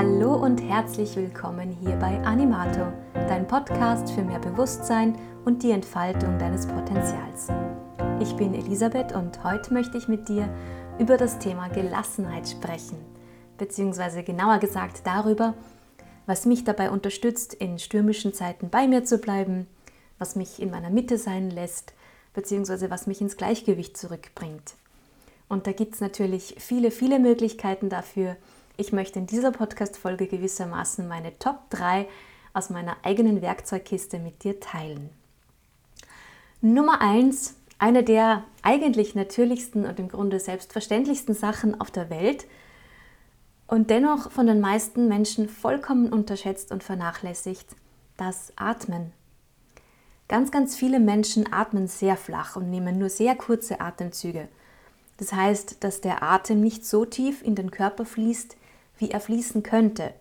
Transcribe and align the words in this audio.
Hallo 0.00 0.36
und 0.36 0.62
herzlich 0.62 1.16
willkommen 1.16 1.76
hier 1.82 1.96
bei 1.96 2.20
Animato, 2.20 2.92
dein 3.14 3.48
Podcast 3.48 4.08
für 4.12 4.22
mehr 4.22 4.38
Bewusstsein 4.38 5.18
und 5.44 5.64
die 5.64 5.72
Entfaltung 5.72 6.38
deines 6.38 6.68
Potenzials. 6.68 7.48
Ich 8.20 8.32
bin 8.36 8.54
Elisabeth 8.54 9.12
und 9.12 9.42
heute 9.42 9.74
möchte 9.74 9.98
ich 9.98 10.06
mit 10.06 10.28
dir 10.28 10.48
über 11.00 11.16
das 11.16 11.40
Thema 11.40 11.66
Gelassenheit 11.66 12.48
sprechen, 12.48 12.96
beziehungsweise 13.56 14.22
genauer 14.22 14.58
gesagt 14.58 15.00
darüber, 15.02 15.54
was 16.26 16.46
mich 16.46 16.62
dabei 16.62 16.92
unterstützt, 16.92 17.52
in 17.54 17.80
stürmischen 17.80 18.32
Zeiten 18.32 18.70
bei 18.70 18.86
mir 18.86 19.02
zu 19.02 19.18
bleiben, 19.18 19.66
was 20.20 20.36
mich 20.36 20.62
in 20.62 20.70
meiner 20.70 20.90
Mitte 20.90 21.18
sein 21.18 21.50
lässt, 21.50 21.92
beziehungsweise 22.34 22.88
was 22.88 23.08
mich 23.08 23.20
ins 23.20 23.36
Gleichgewicht 23.36 23.96
zurückbringt. 23.96 24.74
Und 25.48 25.66
da 25.66 25.72
gibt 25.72 25.94
es 25.94 26.00
natürlich 26.00 26.54
viele, 26.58 26.92
viele 26.92 27.18
Möglichkeiten 27.18 27.88
dafür, 27.88 28.36
ich 28.78 28.92
möchte 28.92 29.18
in 29.18 29.26
dieser 29.26 29.50
Podcast-Folge 29.50 30.28
gewissermaßen 30.28 31.08
meine 31.08 31.36
Top 31.40 31.68
3 31.70 32.08
aus 32.54 32.70
meiner 32.70 32.96
eigenen 33.02 33.42
Werkzeugkiste 33.42 34.20
mit 34.20 34.44
dir 34.44 34.60
teilen. 34.60 35.10
Nummer 36.60 37.00
1, 37.00 37.56
eine 37.80 38.04
der 38.04 38.44
eigentlich 38.62 39.16
natürlichsten 39.16 39.84
und 39.84 39.98
im 39.98 40.08
Grunde 40.08 40.38
selbstverständlichsten 40.38 41.34
Sachen 41.34 41.80
auf 41.80 41.90
der 41.90 42.08
Welt 42.08 42.46
und 43.66 43.90
dennoch 43.90 44.30
von 44.30 44.46
den 44.46 44.60
meisten 44.60 45.08
Menschen 45.08 45.48
vollkommen 45.48 46.12
unterschätzt 46.12 46.70
und 46.70 46.84
vernachlässigt, 46.84 47.66
das 48.16 48.52
Atmen. 48.54 49.12
Ganz, 50.28 50.52
ganz 50.52 50.76
viele 50.76 51.00
Menschen 51.00 51.52
atmen 51.52 51.88
sehr 51.88 52.16
flach 52.16 52.54
und 52.54 52.70
nehmen 52.70 52.96
nur 52.96 53.10
sehr 53.10 53.34
kurze 53.34 53.80
Atemzüge. 53.80 54.46
Das 55.16 55.32
heißt, 55.32 55.82
dass 55.82 56.00
der 56.00 56.22
Atem 56.22 56.60
nicht 56.60 56.86
so 56.86 57.04
tief 57.04 57.42
in 57.42 57.56
den 57.56 57.72
Körper 57.72 58.04
fließt, 58.04 58.56
wie 58.98 59.10
er 59.10 59.20
fließen 59.20 59.62
könnte. 59.62 60.12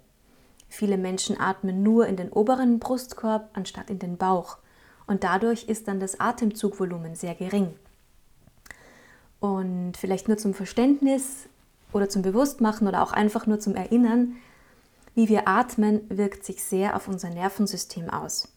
Viele 0.69 0.97
Menschen 0.97 1.39
atmen 1.39 1.83
nur 1.83 2.07
in 2.07 2.15
den 2.15 2.31
oberen 2.31 2.79
Brustkorb 2.79 3.49
anstatt 3.53 3.89
in 3.89 3.99
den 3.99 4.17
Bauch 4.17 4.57
und 5.07 5.23
dadurch 5.23 5.63
ist 5.63 5.87
dann 5.87 5.99
das 5.99 6.19
Atemzugvolumen 6.19 7.15
sehr 7.15 7.35
gering. 7.35 7.73
Und 9.39 9.93
vielleicht 9.97 10.27
nur 10.27 10.37
zum 10.37 10.53
Verständnis 10.53 11.47
oder 11.93 12.09
zum 12.09 12.21
Bewusstmachen 12.21 12.87
oder 12.87 13.01
auch 13.01 13.13
einfach 13.13 13.47
nur 13.47 13.59
zum 13.59 13.75
Erinnern, 13.75 14.35
wie 15.15 15.29
wir 15.29 15.47
atmen, 15.47 16.01
wirkt 16.09 16.45
sich 16.45 16.63
sehr 16.63 16.95
auf 16.95 17.07
unser 17.07 17.29
Nervensystem 17.29 18.09
aus. 18.09 18.49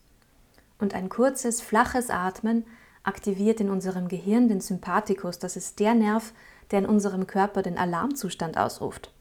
Und 0.79 0.95
ein 0.95 1.09
kurzes, 1.09 1.61
flaches 1.61 2.11
Atmen 2.11 2.65
aktiviert 3.03 3.61
in 3.61 3.71
unserem 3.71 4.09
Gehirn 4.09 4.49
den 4.49 4.61
Sympathikus, 4.61 5.39
das 5.39 5.57
ist 5.57 5.79
der 5.81 5.95
Nerv, 5.95 6.33
der 6.71 6.81
in 6.81 6.87
unserem 6.87 7.27
Körper 7.27 7.63
den 7.63 7.79
Alarmzustand 7.79 8.59
ausruft. 8.59 9.13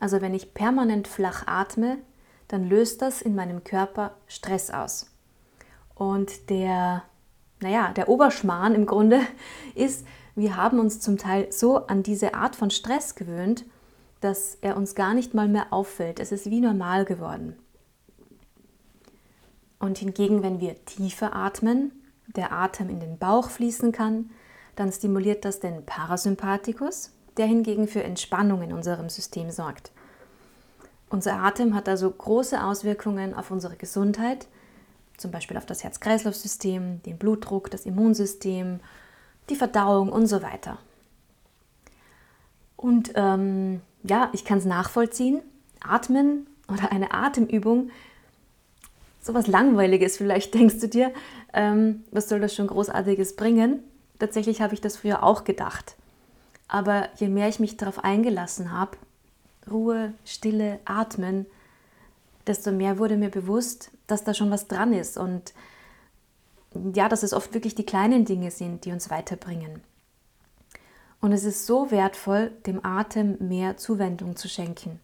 Also 0.00 0.20
wenn 0.20 0.34
ich 0.34 0.54
permanent 0.54 1.06
flach 1.06 1.46
atme, 1.46 1.98
dann 2.48 2.68
löst 2.68 3.02
das 3.02 3.22
in 3.22 3.34
meinem 3.34 3.62
Körper 3.62 4.16
Stress 4.26 4.70
aus. 4.70 5.10
Und 5.94 6.50
der, 6.50 7.04
naja, 7.60 7.92
der 7.92 8.08
Oberschmarrn 8.08 8.74
im 8.74 8.86
Grunde 8.86 9.20
ist, 9.74 10.06
wir 10.34 10.56
haben 10.56 10.80
uns 10.80 11.00
zum 11.00 11.18
Teil 11.18 11.52
so 11.52 11.86
an 11.86 12.02
diese 12.02 12.34
Art 12.34 12.56
von 12.56 12.70
Stress 12.70 13.14
gewöhnt, 13.14 13.66
dass 14.20 14.56
er 14.60 14.76
uns 14.76 14.94
gar 14.94 15.14
nicht 15.14 15.34
mal 15.34 15.48
mehr 15.48 15.72
auffällt. 15.72 16.18
Es 16.18 16.32
ist 16.32 16.50
wie 16.50 16.60
normal 16.60 17.04
geworden. 17.04 17.56
Und 19.78 19.98
hingegen, 19.98 20.42
wenn 20.42 20.60
wir 20.60 20.84
tiefer 20.84 21.34
atmen, 21.34 21.92
der 22.26 22.52
Atem 22.52 22.88
in 22.88 23.00
den 23.00 23.18
Bauch 23.18 23.50
fließen 23.50 23.92
kann, 23.92 24.30
dann 24.76 24.92
stimuliert 24.92 25.44
das 25.44 25.60
den 25.60 25.84
Parasympathikus, 25.84 27.12
der 27.36 27.46
hingegen 27.46 27.88
für 27.88 28.02
Entspannung 28.02 28.62
in 28.62 28.72
unserem 28.72 29.08
System 29.08 29.50
sorgt. 29.50 29.90
Unser 31.08 31.42
Atem 31.42 31.74
hat 31.74 31.88
also 31.88 32.10
große 32.10 32.62
Auswirkungen 32.62 33.34
auf 33.34 33.50
unsere 33.50 33.76
Gesundheit, 33.76 34.46
zum 35.16 35.30
Beispiel 35.30 35.56
auf 35.56 35.66
das 35.66 35.82
Herz-Kreislauf-System, 35.84 37.02
den 37.02 37.18
Blutdruck, 37.18 37.70
das 37.70 37.84
Immunsystem, 37.84 38.80
die 39.50 39.56
Verdauung 39.56 40.10
und 40.10 40.26
so 40.28 40.42
weiter. 40.42 40.78
Und 42.76 43.12
ähm, 43.16 43.82
ja, 44.02 44.30
ich 44.32 44.44
kann 44.44 44.58
es 44.58 44.64
nachvollziehen. 44.64 45.42
Atmen 45.80 46.46
oder 46.68 46.92
eine 46.92 47.12
Atemübung, 47.12 47.90
sowas 49.20 49.46
Langweiliges 49.46 50.16
vielleicht, 50.16 50.54
denkst 50.54 50.80
du 50.80 50.88
dir, 50.88 51.12
ähm, 51.52 52.04
was 52.10 52.28
soll 52.28 52.40
das 52.40 52.54
schon 52.54 52.68
Großartiges 52.68 53.36
bringen? 53.36 53.82
Tatsächlich 54.18 54.60
habe 54.60 54.74
ich 54.74 54.80
das 54.80 54.98
früher 54.98 55.22
auch 55.22 55.44
gedacht. 55.44 55.96
Aber 56.70 57.08
je 57.16 57.28
mehr 57.28 57.48
ich 57.48 57.58
mich 57.58 57.76
darauf 57.76 58.04
eingelassen 58.04 58.70
habe, 58.70 58.96
Ruhe, 59.68 60.14
Stille, 60.24 60.78
Atmen, 60.84 61.46
desto 62.46 62.70
mehr 62.70 62.98
wurde 62.98 63.16
mir 63.16 63.28
bewusst, 63.28 63.90
dass 64.06 64.22
da 64.22 64.34
schon 64.34 64.52
was 64.52 64.68
dran 64.68 64.92
ist 64.92 65.18
und 65.18 65.52
ja, 66.94 67.08
dass 67.08 67.24
es 67.24 67.32
oft 67.32 67.52
wirklich 67.54 67.74
die 67.74 67.84
kleinen 67.84 68.24
Dinge 68.24 68.52
sind, 68.52 68.84
die 68.84 68.92
uns 68.92 69.10
weiterbringen. 69.10 69.82
Und 71.20 71.32
es 71.32 71.42
ist 71.42 71.66
so 71.66 71.90
wertvoll, 71.90 72.52
dem 72.66 72.84
Atem 72.84 73.36
mehr 73.40 73.76
Zuwendung 73.76 74.36
zu 74.36 74.48
schenken. 74.48 75.00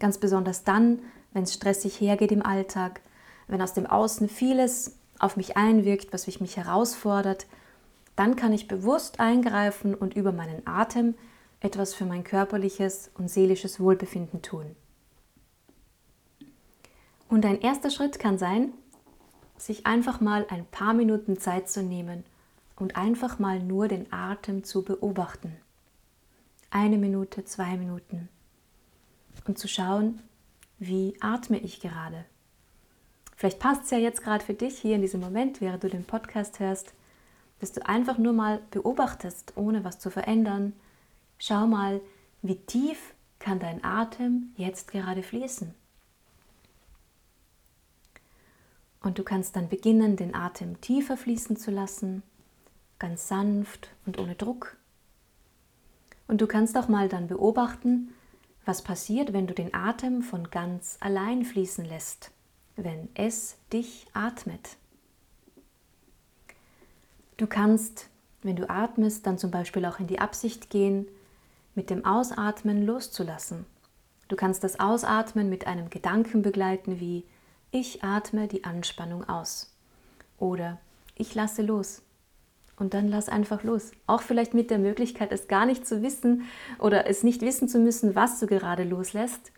Ganz 0.00 0.18
besonders 0.18 0.64
dann, 0.64 0.98
wenn 1.32 1.44
es 1.44 1.54
stressig 1.54 2.00
hergeht 2.00 2.32
im 2.32 2.44
Alltag, 2.44 3.00
wenn 3.46 3.62
aus 3.62 3.72
dem 3.72 3.86
Außen 3.86 4.28
vieles 4.28 4.96
auf 5.20 5.36
mich 5.36 5.56
einwirkt, 5.56 6.12
was 6.12 6.26
mich 6.40 6.56
herausfordert, 6.56 7.46
dann 8.16 8.36
kann 8.36 8.52
ich 8.52 8.68
bewusst 8.68 9.20
eingreifen 9.20 9.94
und 9.94 10.14
über 10.14 10.32
meinen 10.32 10.66
Atem 10.66 11.14
etwas 11.60 11.94
für 11.94 12.04
mein 12.04 12.24
körperliches 12.24 13.10
und 13.14 13.28
seelisches 13.30 13.80
Wohlbefinden 13.80 14.42
tun. 14.42 14.76
Und 17.28 17.44
ein 17.46 17.60
erster 17.60 17.90
Schritt 17.90 18.18
kann 18.18 18.38
sein, 18.38 18.72
sich 19.56 19.86
einfach 19.86 20.20
mal 20.20 20.46
ein 20.50 20.66
paar 20.66 20.94
Minuten 20.94 21.38
Zeit 21.38 21.68
zu 21.68 21.82
nehmen 21.82 22.24
und 22.76 22.96
einfach 22.96 23.38
mal 23.38 23.60
nur 23.60 23.88
den 23.88 24.12
Atem 24.12 24.64
zu 24.64 24.82
beobachten. 24.82 25.56
Eine 26.70 26.98
Minute, 26.98 27.44
zwei 27.44 27.76
Minuten. 27.76 28.28
Und 29.46 29.58
zu 29.58 29.68
schauen, 29.68 30.20
wie 30.78 31.16
atme 31.20 31.58
ich 31.58 31.80
gerade. 31.80 32.24
Vielleicht 33.36 33.58
passt 33.58 33.84
es 33.84 33.90
ja 33.90 33.98
jetzt 33.98 34.22
gerade 34.22 34.44
für 34.44 34.54
dich 34.54 34.78
hier 34.78 34.94
in 34.94 35.02
diesem 35.02 35.20
Moment, 35.20 35.60
während 35.60 35.82
du 35.82 35.88
den 35.88 36.04
Podcast 36.04 36.60
hörst, 36.60 36.94
dass 37.64 37.72
du 37.72 37.86
einfach 37.86 38.18
nur 38.18 38.34
mal 38.34 38.60
beobachtest, 38.70 39.54
ohne 39.56 39.84
was 39.84 39.98
zu 39.98 40.10
verändern. 40.10 40.74
Schau 41.38 41.66
mal, 41.66 42.02
wie 42.42 42.56
tief 42.56 43.14
kann 43.38 43.58
dein 43.58 43.82
Atem 43.82 44.52
jetzt 44.56 44.92
gerade 44.92 45.22
fließen. 45.22 45.74
Und 49.00 49.18
du 49.18 49.22
kannst 49.22 49.56
dann 49.56 49.70
beginnen, 49.70 50.16
den 50.16 50.34
Atem 50.34 50.78
tiefer 50.82 51.16
fließen 51.16 51.56
zu 51.56 51.70
lassen, 51.70 52.22
ganz 52.98 53.28
sanft 53.28 53.88
und 54.04 54.18
ohne 54.18 54.34
Druck. 54.34 54.76
Und 56.28 56.42
du 56.42 56.46
kannst 56.46 56.76
auch 56.76 56.88
mal 56.88 57.08
dann 57.08 57.28
beobachten, 57.28 58.12
was 58.66 58.82
passiert, 58.82 59.32
wenn 59.32 59.46
du 59.46 59.54
den 59.54 59.72
Atem 59.72 60.20
von 60.22 60.50
ganz 60.50 60.98
allein 61.00 61.46
fließen 61.46 61.86
lässt 61.86 62.30
wenn 62.76 63.08
es 63.14 63.56
dich 63.72 64.06
atmet. 64.12 64.76
Du 67.36 67.46
kannst, 67.46 68.08
wenn 68.42 68.56
du 68.56 68.68
atmest, 68.68 69.26
dann 69.26 69.38
zum 69.38 69.50
Beispiel 69.50 69.84
auch 69.86 69.98
in 69.98 70.06
die 70.06 70.20
Absicht 70.20 70.70
gehen, 70.70 71.08
mit 71.74 71.90
dem 71.90 72.04
Ausatmen 72.04 72.86
loszulassen. 72.86 73.66
Du 74.28 74.36
kannst 74.36 74.64
das 74.64 74.78
Ausatmen 74.80 75.48
mit 75.48 75.66
einem 75.66 75.90
Gedanken 75.90 76.42
begleiten 76.42 77.00
wie 77.00 77.24
ich 77.70 78.04
atme 78.04 78.46
die 78.46 78.62
Anspannung 78.62 79.28
aus 79.28 79.74
oder 80.38 80.78
ich 81.16 81.34
lasse 81.34 81.62
los. 81.62 82.02
Und 82.76 82.94
dann 82.94 83.08
lass 83.08 83.28
einfach 83.28 83.62
los. 83.62 83.92
Auch 84.06 84.22
vielleicht 84.22 84.54
mit 84.54 84.70
der 84.70 84.78
Möglichkeit, 84.78 85.32
es 85.32 85.48
gar 85.48 85.66
nicht 85.66 85.86
zu 85.86 86.02
wissen 86.02 86.42
oder 86.78 87.08
es 87.08 87.22
nicht 87.22 87.40
wissen 87.40 87.68
zu 87.68 87.78
müssen, 87.78 88.14
was 88.14 88.40
du 88.40 88.46
gerade 88.46 88.84
loslässt. 88.84 89.52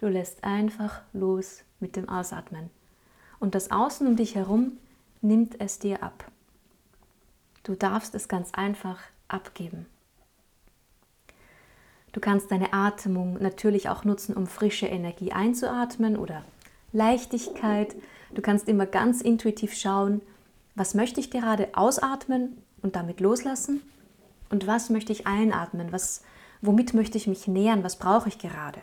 Du 0.00 0.08
lässt 0.08 0.44
einfach 0.44 1.02
los 1.12 1.62
mit 1.80 1.96
dem 1.96 2.08
Ausatmen. 2.08 2.70
Und 3.38 3.54
das 3.54 3.70
Außen 3.70 4.06
um 4.06 4.16
dich 4.16 4.34
herum 4.34 4.78
nimmt 5.20 5.60
es 5.60 5.78
dir 5.78 6.02
ab. 6.02 6.30
Du 7.64 7.74
darfst 7.74 8.14
es 8.14 8.28
ganz 8.28 8.52
einfach 8.52 9.00
abgeben. 9.26 9.86
Du 12.12 12.20
kannst 12.20 12.52
deine 12.52 12.72
Atmung 12.72 13.38
natürlich 13.42 13.88
auch 13.88 14.04
nutzen, 14.04 14.36
um 14.36 14.46
frische 14.46 14.86
Energie 14.86 15.32
einzuatmen 15.32 16.16
oder 16.16 16.44
Leichtigkeit. 16.92 17.96
Du 18.34 18.40
kannst 18.40 18.68
immer 18.68 18.86
ganz 18.86 19.20
intuitiv 19.20 19.74
schauen, 19.74 20.22
was 20.76 20.94
möchte 20.94 21.18
ich 21.18 21.30
gerade 21.30 21.68
ausatmen 21.72 22.62
und 22.82 22.96
damit 22.96 23.20
loslassen 23.20 23.82
und 24.50 24.66
was 24.66 24.90
möchte 24.90 25.12
ich 25.12 25.26
einatmen, 25.26 25.90
was, 25.90 26.22
womit 26.60 26.94
möchte 26.94 27.18
ich 27.18 27.26
mich 27.26 27.48
nähern, 27.48 27.82
was 27.82 27.96
brauche 27.96 28.28
ich 28.28 28.38
gerade. 28.38 28.80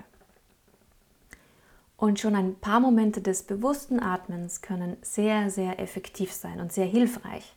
Und 1.98 2.20
schon 2.20 2.36
ein 2.36 2.56
paar 2.56 2.80
Momente 2.80 3.22
des 3.22 3.44
bewussten 3.44 4.00
Atmens 4.00 4.62
können 4.62 4.98
sehr, 5.04 5.52
sehr 5.52 5.80
effektiv 5.80 6.34
sein 6.34 6.60
und 6.60 6.74
sehr 6.74 6.88
hilfreich. 6.88 7.56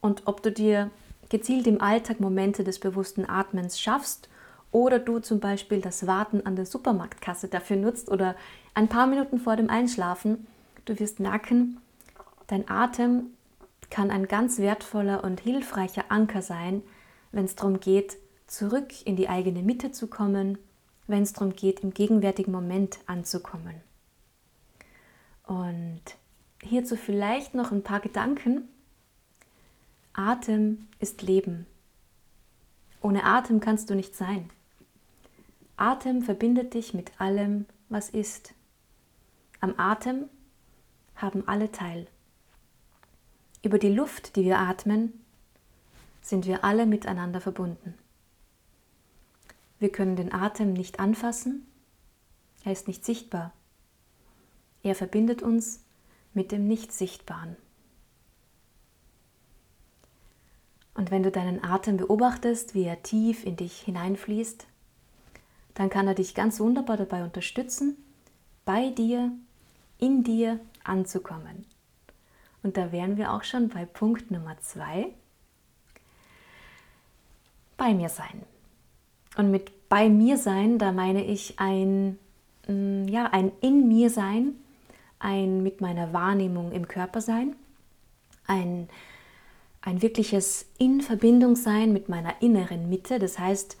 Und 0.00 0.22
ob 0.26 0.42
du 0.42 0.52
dir 0.52 0.90
gezielt 1.28 1.66
im 1.66 1.80
Alltag 1.80 2.20
Momente 2.20 2.64
des 2.64 2.78
bewussten 2.78 3.28
Atmens 3.28 3.80
schaffst 3.80 4.28
oder 4.70 4.98
du 4.98 5.18
zum 5.18 5.40
Beispiel 5.40 5.80
das 5.80 6.06
Warten 6.06 6.44
an 6.46 6.56
der 6.56 6.66
Supermarktkasse 6.66 7.48
dafür 7.48 7.76
nutzt 7.76 8.10
oder 8.10 8.34
ein 8.74 8.88
paar 8.88 9.06
Minuten 9.06 9.38
vor 9.38 9.56
dem 9.56 9.70
Einschlafen, 9.70 10.46
du 10.84 10.98
wirst 10.98 11.20
merken, 11.20 11.80
dein 12.46 12.68
Atem 12.68 13.26
kann 13.90 14.10
ein 14.10 14.28
ganz 14.28 14.58
wertvoller 14.58 15.24
und 15.24 15.40
hilfreicher 15.40 16.04
Anker 16.08 16.42
sein, 16.42 16.82
wenn 17.32 17.44
es 17.44 17.56
darum 17.56 17.80
geht, 17.80 18.18
zurück 18.46 19.06
in 19.06 19.16
die 19.16 19.28
eigene 19.28 19.62
Mitte 19.62 19.92
zu 19.92 20.06
kommen, 20.06 20.58
wenn 21.06 21.22
es 21.22 21.32
darum 21.32 21.54
geht, 21.54 21.80
im 21.80 21.92
gegenwärtigen 21.92 22.52
Moment 22.52 22.98
anzukommen. 23.06 23.80
Und 25.46 26.02
hierzu 26.62 26.96
vielleicht 26.96 27.54
noch 27.54 27.72
ein 27.72 27.82
paar 27.82 28.00
Gedanken. 28.00 28.68
Atem 30.18 30.88
ist 30.98 31.22
Leben. 31.22 31.64
Ohne 33.00 33.22
Atem 33.22 33.60
kannst 33.60 33.88
du 33.88 33.94
nicht 33.94 34.16
sein. 34.16 34.50
Atem 35.76 36.22
verbindet 36.22 36.74
dich 36.74 36.92
mit 36.92 37.20
allem, 37.20 37.66
was 37.88 38.10
ist. 38.10 38.52
Am 39.60 39.78
Atem 39.78 40.24
haben 41.14 41.46
alle 41.46 41.70
teil. 41.70 42.08
Über 43.62 43.78
die 43.78 43.92
Luft, 43.94 44.34
die 44.34 44.42
wir 44.42 44.58
atmen, 44.58 45.12
sind 46.20 46.46
wir 46.46 46.64
alle 46.64 46.84
miteinander 46.84 47.40
verbunden. 47.40 47.94
Wir 49.78 49.92
können 49.92 50.16
den 50.16 50.34
Atem 50.34 50.72
nicht 50.72 50.98
anfassen, 50.98 51.64
er 52.64 52.72
ist 52.72 52.88
nicht 52.88 53.04
sichtbar. 53.04 53.52
Er 54.82 54.96
verbindet 54.96 55.42
uns 55.42 55.84
mit 56.34 56.50
dem 56.50 56.66
Nicht-Sichtbaren. 56.66 57.56
Und 60.94 61.10
wenn 61.10 61.22
du 61.22 61.30
deinen 61.30 61.62
Atem 61.62 61.96
beobachtest, 61.96 62.74
wie 62.74 62.84
er 62.84 63.02
tief 63.02 63.44
in 63.44 63.56
dich 63.56 63.80
hineinfließt, 63.80 64.66
dann 65.74 65.90
kann 65.90 66.08
er 66.08 66.14
dich 66.14 66.34
ganz 66.34 66.58
wunderbar 66.58 66.96
dabei 66.96 67.22
unterstützen, 67.22 67.96
bei 68.64 68.90
dir, 68.90 69.30
in 69.98 70.24
dir 70.24 70.58
anzukommen. 70.82 71.66
Und 72.62 72.76
da 72.76 72.90
wären 72.92 73.16
wir 73.16 73.32
auch 73.32 73.44
schon 73.44 73.68
bei 73.68 73.84
Punkt 73.84 74.30
Nummer 74.30 74.58
zwei. 74.60 75.12
Bei 77.76 77.94
mir 77.94 78.08
sein. 78.08 78.42
Und 79.36 79.50
mit 79.52 79.88
bei 79.88 80.08
mir 80.08 80.36
sein, 80.36 80.78
da 80.78 80.92
meine 80.92 81.24
ich 81.24 81.58
ein, 81.58 82.18
mm, 82.66 83.06
ja, 83.08 83.26
ein 83.26 83.52
in 83.60 83.88
mir 83.88 84.10
sein, 84.10 84.54
ein 85.18 85.62
mit 85.62 85.80
meiner 85.80 86.12
Wahrnehmung 86.12 86.72
im 86.72 86.88
Körper 86.88 87.20
sein, 87.20 87.56
ein, 88.46 88.88
ein 89.80 90.02
wirkliches 90.02 90.66
in 90.78 91.00
Verbindung 91.00 91.56
sein 91.56 91.92
mit 91.92 92.08
meiner 92.08 92.40
inneren 92.42 92.88
Mitte. 92.88 93.18
Das 93.18 93.38
heißt, 93.38 93.76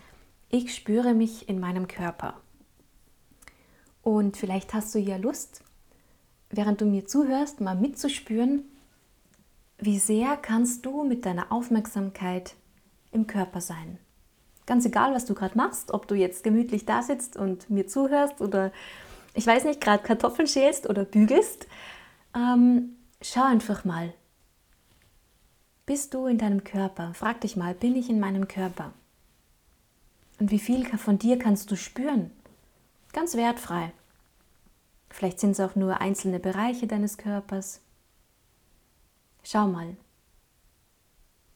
ich 0.48 0.74
spüre 0.74 1.14
mich 1.14 1.48
in 1.48 1.60
meinem 1.60 1.88
Körper. 1.88 2.40
Und 4.02 4.36
vielleicht 4.36 4.72
hast 4.74 4.94
du 4.94 4.98
ja 4.98 5.16
Lust, 5.16 5.62
während 6.50 6.80
du 6.80 6.86
mir 6.86 7.06
zuhörst, 7.06 7.60
mal 7.60 7.76
mitzuspüren, 7.76 8.64
wie 9.78 9.98
sehr 9.98 10.36
kannst 10.36 10.86
du 10.86 11.04
mit 11.04 11.26
deiner 11.26 11.52
Aufmerksamkeit 11.52 12.54
im 13.12 13.26
Körper 13.26 13.60
sein. 13.60 13.98
Ganz 14.66 14.84
egal, 14.84 15.14
was 15.14 15.24
du 15.24 15.34
gerade 15.34 15.56
machst, 15.56 15.92
ob 15.92 16.08
du 16.08 16.14
jetzt 16.14 16.44
gemütlich 16.44 16.84
da 16.84 17.02
sitzt 17.02 17.36
und 17.36 17.70
mir 17.70 17.86
zuhörst 17.86 18.40
oder 18.40 18.72
ich 19.34 19.46
weiß 19.46 19.64
nicht, 19.64 19.80
gerade 19.80 20.02
Kartoffeln 20.02 20.48
schälst 20.48 20.88
oder 20.88 21.04
bügelst, 21.04 21.66
ähm, 22.34 22.96
schau 23.22 23.44
einfach 23.44 23.84
mal. 23.84 24.12
Bist 25.88 26.12
du 26.12 26.26
in 26.26 26.36
deinem 26.36 26.64
Körper? 26.64 27.14
Frag 27.14 27.40
dich 27.40 27.56
mal, 27.56 27.72
bin 27.72 27.96
ich 27.96 28.10
in 28.10 28.20
meinem 28.20 28.46
Körper? 28.46 28.92
Und 30.38 30.50
wie 30.50 30.58
viel 30.58 30.84
von 30.98 31.18
dir 31.18 31.38
kannst 31.38 31.70
du 31.70 31.76
spüren? 31.76 32.30
Ganz 33.14 33.34
wertfrei. 33.36 33.90
Vielleicht 35.08 35.40
sind 35.40 35.52
es 35.52 35.60
auch 35.60 35.76
nur 35.76 36.02
einzelne 36.02 36.40
Bereiche 36.40 36.86
deines 36.86 37.16
Körpers. 37.16 37.80
Schau 39.42 39.66
mal. 39.66 39.96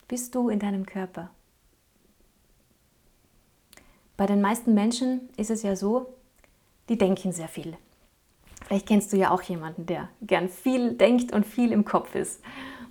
Bist 0.09 0.35
du 0.35 0.49
in 0.49 0.61
deinem 0.61 0.87
Körper? 0.87 1.29
Bei 4.17 4.25
den 4.25 4.41
meisten 4.41 4.73
Menschen 4.73 5.29
ist 5.37 5.51
es 5.51 5.63
ja 5.63 5.77
so, 5.77 6.07
die 6.89 6.97
denken 6.97 7.33
sehr 7.33 7.49
viel. 7.49 7.77
Vielleicht 8.65 8.89
kennst 8.89 9.13
du 9.13 9.19
ja 9.19 9.31
auch 9.31 9.43
jemanden, 9.43 9.85
der 9.85 10.09
gern 10.23 10.49
viel 10.49 10.95
denkt 10.95 11.35
und 11.35 11.45
viel 11.45 11.71
im 11.71 11.85
Kopf 11.85 12.15
ist, 12.15 12.41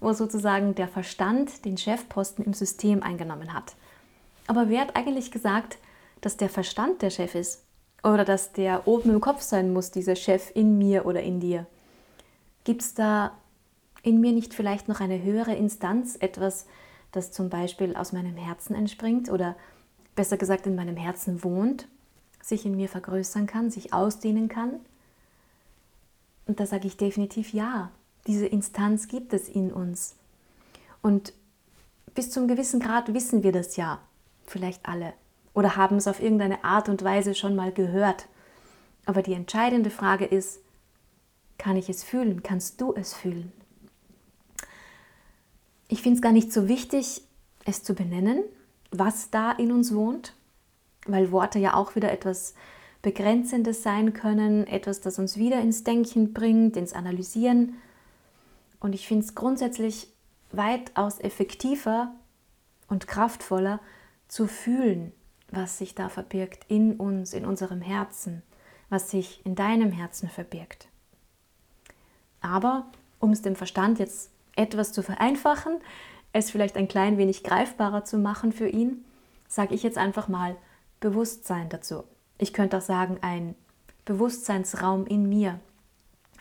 wo 0.02 0.12
sozusagen 0.12 0.76
der 0.76 0.90
Verstand 0.90 1.64
den 1.64 1.78
Chefposten 1.78 2.44
im 2.44 2.54
System 2.54 3.02
eingenommen 3.04 3.54
hat. 3.54 3.76
Aber 4.48 4.68
wer 4.68 4.82
hat 4.82 4.98
eigentlich 4.98 5.32
gesagt, 5.32 5.78
dass 6.20 6.36
der 6.36 6.50
Verstand 6.50 7.02
der 7.02 7.12
Chef 7.12 7.36
ist? 7.36 7.64
Oder 8.04 8.26
dass 8.26 8.52
der 8.52 8.88
oben 8.88 9.12
im 9.12 9.22
Kopf 9.22 9.42
sein 9.42 9.72
muss, 9.72 9.92
dieser 9.92 10.16
Chef 10.16 10.52
in 10.56 10.78
mir 10.78 11.06
oder 11.06 11.22
in 11.22 11.40
dir? 11.40 11.68
Gibt 12.64 12.82
es 12.82 12.96
da 12.96 13.32
in 14.02 14.20
mir 14.20 14.32
nicht 14.32 14.56
vielleicht 14.56 14.88
noch 14.88 15.00
eine 15.00 15.22
höhere 15.22 15.54
Instanz, 15.54 16.18
etwas, 16.20 16.66
das 17.12 17.32
zum 17.32 17.50
Beispiel 17.50 17.96
aus 17.96 18.12
meinem 18.12 18.36
Herzen 18.38 18.76
entspringt 18.76 19.30
oder 19.30 19.56
besser 20.16 20.38
gesagt 20.38 20.66
in 20.66 20.76
meinem 20.76 20.98
Herzen 20.98 21.44
wohnt, 21.44 21.88
sich 22.42 22.66
in 22.66 22.76
mir 22.76 22.90
vergrößern 22.90 23.46
kann, 23.46 23.70
sich 23.70 23.94
ausdehnen 23.94 24.48
kann? 24.48 24.80
Und 26.48 26.60
da 26.60 26.66
sage 26.66 26.88
ich 26.88 26.98
definitiv 26.98 27.54
ja. 27.54 27.92
Diese 28.28 28.46
Instanz 28.46 29.08
gibt 29.08 29.34
es 29.34 29.50
in 29.50 29.72
uns. 29.72 30.16
Und 31.02 31.34
bis 32.14 32.32
zum 32.32 32.48
gewissen 32.48 32.80
Grad 32.80 33.14
wissen 33.14 33.44
wir 33.44 33.52
das 33.52 33.76
ja, 33.78 34.00
vielleicht 34.46 34.86
alle, 34.86 35.14
oder 35.54 35.76
haben 35.76 35.98
es 35.98 36.08
auf 36.08 36.22
irgendeine 36.22 36.64
Art 36.64 36.90
und 36.90 37.04
Weise 37.04 37.36
schon 37.36 37.56
mal 37.56 37.72
gehört. 37.72 38.28
Aber 39.06 39.22
die 39.22 39.34
entscheidende 39.34 39.90
Frage 39.90 40.26
ist, 40.26 40.60
kann 41.58 41.76
ich 41.76 41.90
es 41.90 42.04
fühlen? 42.04 42.44
Kannst 42.44 42.82
du 42.82 42.94
es 42.94 43.14
fühlen? 43.14 43.52
Ich 45.88 46.02
finde 46.02 46.18
es 46.18 46.22
gar 46.22 46.32
nicht 46.32 46.54
so 46.54 46.68
wichtig, 46.68 47.22
es 47.66 47.84
zu 47.84 47.94
benennen, 47.94 48.44
was 48.92 49.30
da 49.30 49.52
in 49.52 49.72
uns 49.72 49.94
wohnt, 49.94 50.34
weil 51.06 51.32
Worte 51.32 51.60
ja 51.60 51.74
auch 51.76 51.96
wieder 51.96 52.12
etwas 52.12 52.56
Begrenzendes 53.02 53.84
sein 53.84 54.14
können, 54.14 54.68
etwas, 54.68 55.02
das 55.02 55.20
uns 55.20 55.38
wieder 55.38 55.60
ins 55.60 55.84
Denken 55.84 56.34
bringt, 56.34 56.78
ins 56.78 56.94
Analysieren. 56.94 57.76
Und 58.82 58.94
ich 58.94 59.08
finde 59.08 59.26
es 59.26 59.36
grundsätzlich 59.36 60.12
weitaus 60.52 61.20
effektiver 61.20 62.14
und 62.90 63.08
kraftvoller 63.08 63.80
zu 64.28 64.48
fühlen, 64.48 65.14
was 65.50 65.78
sich 65.78 65.96
da 65.96 66.10
verbirgt 66.10 66.66
in 66.68 66.98
uns, 66.98 67.34
in 67.34 67.46
unserem 67.46 67.80
Herzen, 67.80 68.42
was 68.90 69.10
sich 69.10 69.46
in 69.46 69.56
deinem 69.56 69.92
Herzen 69.92 70.28
verbirgt. 70.28 70.90
Aber 72.42 72.88
um 73.20 73.32
es 73.32 73.42
dem 73.42 73.56
Verstand 73.56 74.00
jetzt 74.00 74.32
etwas 74.56 74.92
zu 74.92 75.04
vereinfachen, 75.04 75.80
es 76.34 76.50
vielleicht 76.50 76.76
ein 76.76 76.88
klein 76.88 77.18
wenig 77.18 77.44
greifbarer 77.44 78.04
zu 78.04 78.18
machen 78.18 78.52
für 78.52 78.68
ihn, 78.68 79.06
sage 79.48 79.76
ich 79.76 79.84
jetzt 79.84 79.98
einfach 79.98 80.28
mal 80.28 80.56
Bewusstsein 81.00 81.70
dazu. 81.70 82.04
Ich 82.38 82.54
könnte 82.54 82.78
auch 82.78 82.82
sagen, 82.82 83.18
ein 83.22 83.56
Bewusstseinsraum 84.06 85.06
in 85.06 85.30
mir, 85.30 85.60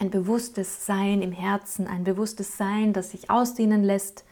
ein 0.00 0.11
bewusstes 0.11 0.87
Sein 0.87 1.21
im 1.21 1.30
Herzen, 1.30 1.87
ein 1.87 2.04
bewusstes 2.04 2.57
Sein, 2.57 2.95
das 2.95 3.11
sich 3.11 3.28
ausdehnen 3.28 3.85
lässt 3.85 4.25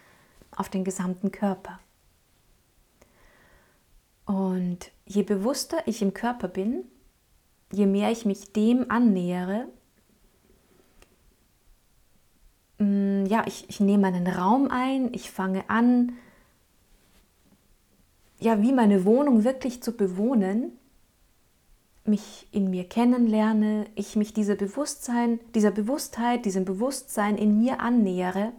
auf 0.57 0.71
den 0.71 0.83
gesamten 0.83 1.31
Körper. 1.31 1.79
Und 4.25 4.91
je 5.05 5.23
bewusster 5.23 5.77
ich 5.87 6.01
im 6.01 6.15
Körper 6.15 6.49
bin, 6.49 6.85
je 7.71 7.85
mehr 7.85 8.11
ich 8.11 8.25
mich 8.25 8.53
dem 8.55 8.91
annähere, 8.91 9.69
mm, 12.79 13.27
ja, 13.27 13.45
ich, 13.47 13.69
ich 13.69 13.79
nehme 13.79 14.07
einen 14.07 14.27
Raum 14.27 14.69
ein, 14.71 15.13
ich 15.13 15.31
fange 15.31 15.69
an, 15.69 16.13
ja, 18.41 18.63
wie 18.63 18.73
meine 18.73 19.05
Wohnung 19.05 19.45
wirklich 19.45 19.83
zu 19.83 19.93
bewohnen, 19.93 20.79
mich 22.09 22.49
in 22.51 22.71
mir 22.71 22.89
kennenlerne, 22.89 23.87
ich 23.95 24.17
mich 24.17 24.33
dieser 24.33 24.57
Bewusstsein, 24.57 25.41
dieser 25.55 25.71
Bewusstheit, 25.71 26.45
diesem 26.45 26.65
Bewusstsein 26.65 27.37
in 27.37 27.59
mir 27.59 27.81
annähere, 27.81 28.53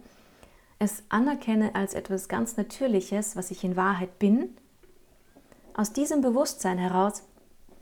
es 0.78 1.02
anerkenne 1.10 1.74
als 1.74 1.94
etwas 1.94 2.28
ganz 2.28 2.56
Natürliches, 2.56 3.36
was 3.36 3.50
ich 3.50 3.64
in 3.64 3.76
Wahrheit 3.76 4.18
bin 4.18 4.50
aus 5.74 5.92
diesem 5.92 6.20
Bewusstsein 6.20 6.78
heraus 6.78 7.22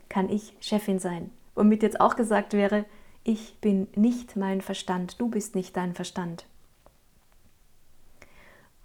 kann 0.07 0.29
ich 0.29 0.55
Chefin 0.61 0.99
sein. 0.99 1.31
Womit 1.55 1.83
jetzt 1.83 1.99
auch 1.99 2.15
gesagt 2.15 2.53
wäre, 2.53 2.85
ich 3.23 3.59
bin 3.59 3.87
nicht 3.95 4.35
mein 4.35 4.61
Verstand, 4.61 5.19
du 5.19 5.27
bist 5.27 5.55
nicht 5.55 5.75
dein 5.75 5.93
Verstand. 5.93 6.45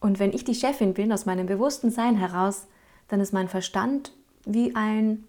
Und 0.00 0.18
wenn 0.18 0.32
ich 0.32 0.44
die 0.44 0.54
Chefin 0.54 0.94
bin, 0.94 1.12
aus 1.12 1.26
meinem 1.26 1.46
bewussten 1.46 1.90
Sein 1.90 2.16
heraus, 2.16 2.66
dann 3.08 3.20
ist 3.20 3.32
mein 3.32 3.48
Verstand 3.48 4.12
wie 4.44 4.74
ein, 4.74 5.24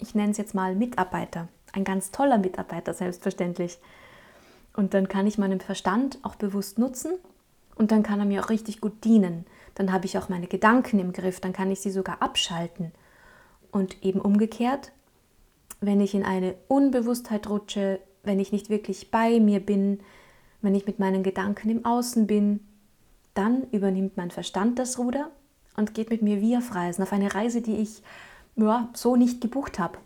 ich 0.00 0.14
nenne 0.14 0.32
es 0.32 0.38
jetzt 0.38 0.54
mal 0.54 0.74
Mitarbeiter, 0.74 1.48
ein 1.72 1.84
ganz 1.84 2.10
toller 2.10 2.38
Mitarbeiter 2.38 2.94
selbstverständlich. 2.94 3.78
Und 4.74 4.94
dann 4.94 5.08
kann 5.08 5.26
ich 5.26 5.38
meinen 5.38 5.60
Verstand 5.60 6.18
auch 6.22 6.36
bewusst 6.36 6.78
nutzen 6.78 7.12
und 7.74 7.90
dann 7.90 8.02
kann 8.02 8.20
er 8.20 8.26
mir 8.26 8.44
auch 8.44 8.50
richtig 8.50 8.80
gut 8.80 9.04
dienen. 9.04 9.46
Dann 9.74 9.92
habe 9.92 10.06
ich 10.06 10.18
auch 10.18 10.28
meine 10.28 10.46
Gedanken 10.46 10.98
im 10.98 11.12
Griff, 11.12 11.40
dann 11.40 11.52
kann 11.52 11.70
ich 11.70 11.80
sie 11.80 11.90
sogar 11.90 12.22
abschalten 12.22 12.92
Und 13.72 14.04
eben 14.04 14.20
umgekehrt, 14.20 14.92
wenn 15.80 16.00
ich 16.00 16.14
in 16.14 16.24
eine 16.24 16.54
Unbewusstheit 16.68 17.48
rutsche, 17.48 18.00
wenn 18.22 18.38
ich 18.38 18.52
nicht 18.52 18.68
wirklich 18.68 19.10
bei 19.10 19.40
mir 19.40 19.60
bin, 19.60 20.00
wenn 20.60 20.74
ich 20.74 20.86
mit 20.86 20.98
meinen 20.98 21.22
Gedanken 21.22 21.70
im 21.70 21.84
Außen 21.84 22.26
bin, 22.26 22.60
dann 23.34 23.62
übernimmt 23.70 24.16
mein 24.16 24.30
Verstand 24.30 24.78
das 24.78 24.98
Ruder 24.98 25.30
und 25.76 25.94
geht 25.94 26.10
mit 26.10 26.20
mir 26.20 26.40
wie 26.40 26.56
auf 26.56 26.74
Reisen, 26.74 27.02
auf 27.02 27.12
eine 27.12 27.34
Reise, 27.34 27.62
die 27.62 27.76
ich 27.76 28.02
ja, 28.56 28.88
so 28.92 29.16
nicht 29.16 29.40
gebucht 29.40 29.78
habe 29.78 29.98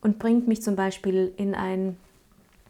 und 0.00 0.18
bringt 0.18 0.48
mich 0.48 0.62
zum 0.62 0.76
Beispiel 0.76 1.32
in 1.36 1.54
ein, 1.54 1.96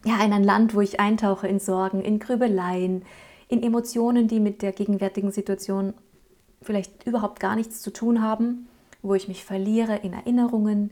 ja, 0.05 0.23
in 0.23 0.33
ein 0.33 0.43
Land, 0.43 0.73
wo 0.73 0.81
ich 0.81 0.99
eintauche 0.99 1.47
in 1.47 1.59
Sorgen, 1.59 2.01
in 2.01 2.19
Grübeleien, 2.19 3.03
in 3.47 3.63
Emotionen, 3.63 4.27
die 4.27 4.39
mit 4.39 4.61
der 4.61 4.71
gegenwärtigen 4.71 5.31
Situation 5.31 5.93
vielleicht 6.61 7.05
überhaupt 7.05 7.39
gar 7.39 7.55
nichts 7.55 7.81
zu 7.81 7.91
tun 7.91 8.21
haben, 8.21 8.67
wo 9.01 9.13
ich 9.13 9.27
mich 9.27 9.45
verliere 9.45 9.97
in 9.97 10.13
Erinnerungen, 10.13 10.91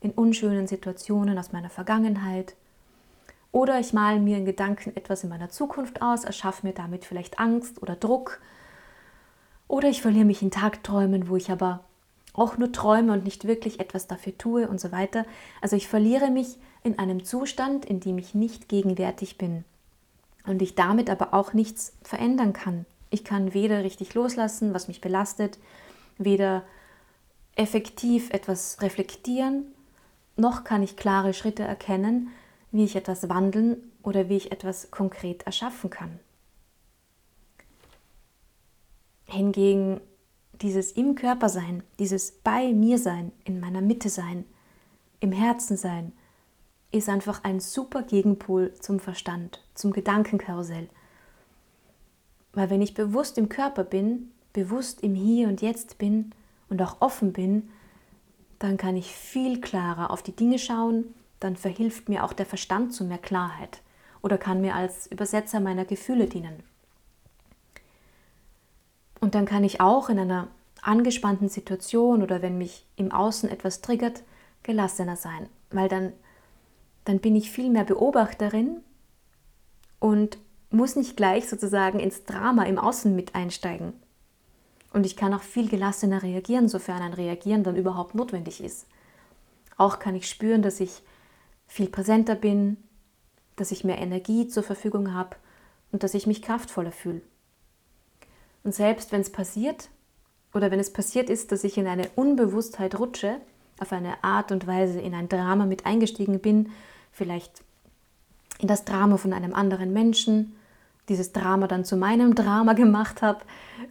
in 0.00 0.10
unschönen 0.10 0.66
Situationen 0.66 1.38
aus 1.38 1.52
meiner 1.52 1.70
Vergangenheit. 1.70 2.56
Oder 3.52 3.78
ich 3.78 3.92
male 3.92 4.18
mir 4.18 4.38
in 4.38 4.46
Gedanken 4.46 4.96
etwas 4.96 5.22
in 5.22 5.30
meiner 5.30 5.50
Zukunft 5.50 6.00
aus, 6.00 6.24
erschaffe 6.24 6.66
mir 6.66 6.72
damit 6.72 7.04
vielleicht 7.04 7.38
Angst 7.38 7.82
oder 7.82 7.94
Druck. 7.94 8.40
Oder 9.68 9.88
ich 9.90 10.02
verliere 10.02 10.24
mich 10.24 10.42
in 10.42 10.50
Tagträumen, 10.50 11.28
wo 11.28 11.36
ich 11.36 11.50
aber 11.50 11.84
auch 12.34 12.56
nur 12.56 12.72
träume 12.72 13.12
und 13.12 13.24
nicht 13.24 13.46
wirklich 13.46 13.80
etwas 13.80 14.06
dafür 14.06 14.36
tue 14.38 14.68
und 14.68 14.80
so 14.80 14.92
weiter. 14.92 15.24
Also 15.60 15.76
ich 15.76 15.88
verliere 15.88 16.30
mich 16.30 16.58
in 16.82 16.98
einem 16.98 17.24
Zustand, 17.24 17.84
in 17.84 18.00
dem 18.00 18.18
ich 18.18 18.34
nicht 18.34 18.68
gegenwärtig 18.68 19.38
bin 19.38 19.64
und 20.46 20.62
ich 20.62 20.74
damit 20.74 21.10
aber 21.10 21.34
auch 21.34 21.52
nichts 21.52 21.92
verändern 22.02 22.52
kann. 22.52 22.86
Ich 23.10 23.24
kann 23.24 23.54
weder 23.54 23.84
richtig 23.84 24.14
loslassen, 24.14 24.72
was 24.74 24.88
mich 24.88 25.00
belastet, 25.00 25.58
weder 26.18 26.62
effektiv 27.54 28.30
etwas 28.30 28.78
reflektieren, 28.80 29.66
noch 30.36 30.64
kann 30.64 30.82
ich 30.82 30.96
klare 30.96 31.34
Schritte 31.34 31.62
erkennen, 31.62 32.30
wie 32.70 32.84
ich 32.84 32.96
etwas 32.96 33.28
wandeln 33.28 33.76
oder 34.02 34.28
wie 34.30 34.36
ich 34.36 34.50
etwas 34.50 34.90
konkret 34.90 35.42
erschaffen 35.42 35.90
kann. 35.90 36.18
Hingegen 39.26 40.00
dieses 40.60 40.92
im 40.92 41.14
Körper 41.14 41.48
sein, 41.48 41.82
dieses 41.98 42.30
bei 42.30 42.72
mir 42.72 42.98
sein, 42.98 43.32
in 43.44 43.60
meiner 43.60 43.80
Mitte 43.80 44.08
sein, 44.08 44.44
im 45.20 45.32
Herzen 45.32 45.76
sein, 45.76 46.12
ist 46.90 47.08
einfach 47.08 47.42
ein 47.44 47.58
super 47.58 48.02
Gegenpol 48.02 48.74
zum 48.74 49.00
Verstand, 49.00 49.64
zum 49.74 49.92
Gedankenkarussell. 49.92 50.88
Weil 52.52 52.68
wenn 52.70 52.82
ich 52.82 52.94
bewusst 52.94 53.38
im 53.38 53.48
Körper 53.48 53.82
bin, 53.82 54.30
bewusst 54.52 55.02
im 55.02 55.14
Hier 55.14 55.48
und 55.48 55.62
Jetzt 55.62 55.96
bin 55.98 56.32
und 56.68 56.82
auch 56.82 57.00
offen 57.00 57.32
bin, 57.32 57.70
dann 58.58 58.76
kann 58.76 58.96
ich 58.96 59.10
viel 59.10 59.60
klarer 59.60 60.10
auf 60.10 60.22
die 60.22 60.36
Dinge 60.36 60.58
schauen, 60.58 61.14
dann 61.40 61.56
verhilft 61.56 62.08
mir 62.08 62.24
auch 62.24 62.32
der 62.32 62.46
Verstand 62.46 62.92
zu 62.92 63.04
mehr 63.04 63.18
Klarheit 63.18 63.80
oder 64.20 64.38
kann 64.38 64.60
mir 64.60 64.74
als 64.74 65.06
Übersetzer 65.08 65.60
meiner 65.60 65.84
Gefühle 65.84 66.26
dienen. 66.26 66.62
Und 69.22 69.36
dann 69.36 69.46
kann 69.46 69.62
ich 69.62 69.80
auch 69.80 70.08
in 70.08 70.18
einer 70.18 70.48
angespannten 70.82 71.48
Situation 71.48 72.24
oder 72.24 72.42
wenn 72.42 72.58
mich 72.58 72.84
im 72.96 73.12
Außen 73.12 73.48
etwas 73.48 73.80
triggert, 73.80 74.24
gelassener 74.64 75.14
sein, 75.14 75.48
weil 75.70 75.88
dann, 75.88 76.12
dann 77.04 77.20
bin 77.20 77.36
ich 77.36 77.52
viel 77.52 77.70
mehr 77.70 77.84
Beobachterin 77.84 78.80
und 80.00 80.38
muss 80.70 80.96
nicht 80.96 81.16
gleich 81.16 81.48
sozusagen 81.48 82.00
ins 82.00 82.24
Drama 82.24 82.64
im 82.64 82.80
Außen 82.80 83.14
mit 83.14 83.36
einsteigen. 83.36 83.92
Und 84.92 85.06
ich 85.06 85.16
kann 85.16 85.32
auch 85.34 85.42
viel 85.42 85.68
gelassener 85.68 86.24
reagieren, 86.24 86.68
sofern 86.68 87.00
ein 87.00 87.14
Reagieren 87.14 87.62
dann 87.62 87.76
überhaupt 87.76 88.16
notwendig 88.16 88.60
ist. 88.60 88.88
Auch 89.76 90.00
kann 90.00 90.16
ich 90.16 90.28
spüren, 90.28 90.62
dass 90.62 90.80
ich 90.80 91.00
viel 91.68 91.88
präsenter 91.88 92.34
bin, 92.34 92.76
dass 93.54 93.70
ich 93.70 93.84
mehr 93.84 93.98
Energie 93.98 94.48
zur 94.48 94.64
Verfügung 94.64 95.14
habe 95.14 95.36
und 95.92 96.02
dass 96.02 96.14
ich 96.14 96.26
mich 96.26 96.42
kraftvoller 96.42 96.90
fühle. 96.90 97.22
Und 98.64 98.74
selbst 98.74 99.12
wenn 99.12 99.20
es 99.20 99.30
passiert 99.30 99.88
oder 100.54 100.70
wenn 100.70 100.80
es 100.80 100.92
passiert 100.92 101.30
ist, 101.30 101.52
dass 101.52 101.64
ich 101.64 101.78
in 101.78 101.86
eine 101.86 102.08
Unbewusstheit 102.14 102.98
rutsche, 102.98 103.40
auf 103.80 103.92
eine 103.92 104.22
Art 104.22 104.52
und 104.52 104.66
Weise 104.66 105.00
in 105.00 105.14
ein 105.14 105.28
Drama 105.28 105.66
mit 105.66 105.86
eingestiegen 105.86 106.40
bin, 106.40 106.70
vielleicht 107.10 107.62
in 108.60 108.68
das 108.68 108.84
Drama 108.84 109.16
von 109.16 109.32
einem 109.32 109.54
anderen 109.54 109.92
Menschen, 109.92 110.54
dieses 111.08 111.32
Drama 111.32 111.66
dann 111.66 111.84
zu 111.84 111.96
meinem 111.96 112.34
Drama 112.34 112.72
gemacht 112.74 113.22
habe, 113.22 113.40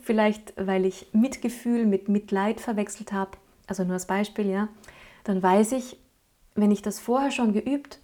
vielleicht 0.01 0.53
weil 0.55 0.85
ich 0.85 1.07
Mitgefühl 1.11 1.85
mit 1.85 2.07
Mitleid 2.07 2.61
verwechselt 2.61 3.11
habe, 3.11 3.31
also 3.67 3.83
nur 3.83 3.93
als 3.93 4.05
Beispiel, 4.05 4.49
ja, 4.49 4.69
dann 5.23 5.43
weiß 5.43 5.73
ich, 5.73 5.97
wenn 6.55 6.71
ich 6.71 6.81
das 6.81 6.99
vorher 6.99 7.31
schon 7.31 7.53
geübt 7.53 7.99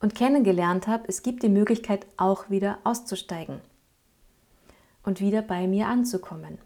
und 0.00 0.14
kennengelernt 0.14 0.86
habe, 0.86 1.04
es 1.08 1.22
gibt 1.22 1.42
die 1.42 1.48
Möglichkeit 1.48 2.06
auch 2.16 2.50
wieder 2.50 2.78
auszusteigen 2.84 3.60
und 5.04 5.20
wieder 5.20 5.42
bei 5.42 5.66
mir 5.66 5.86
anzukommen. 5.88 6.58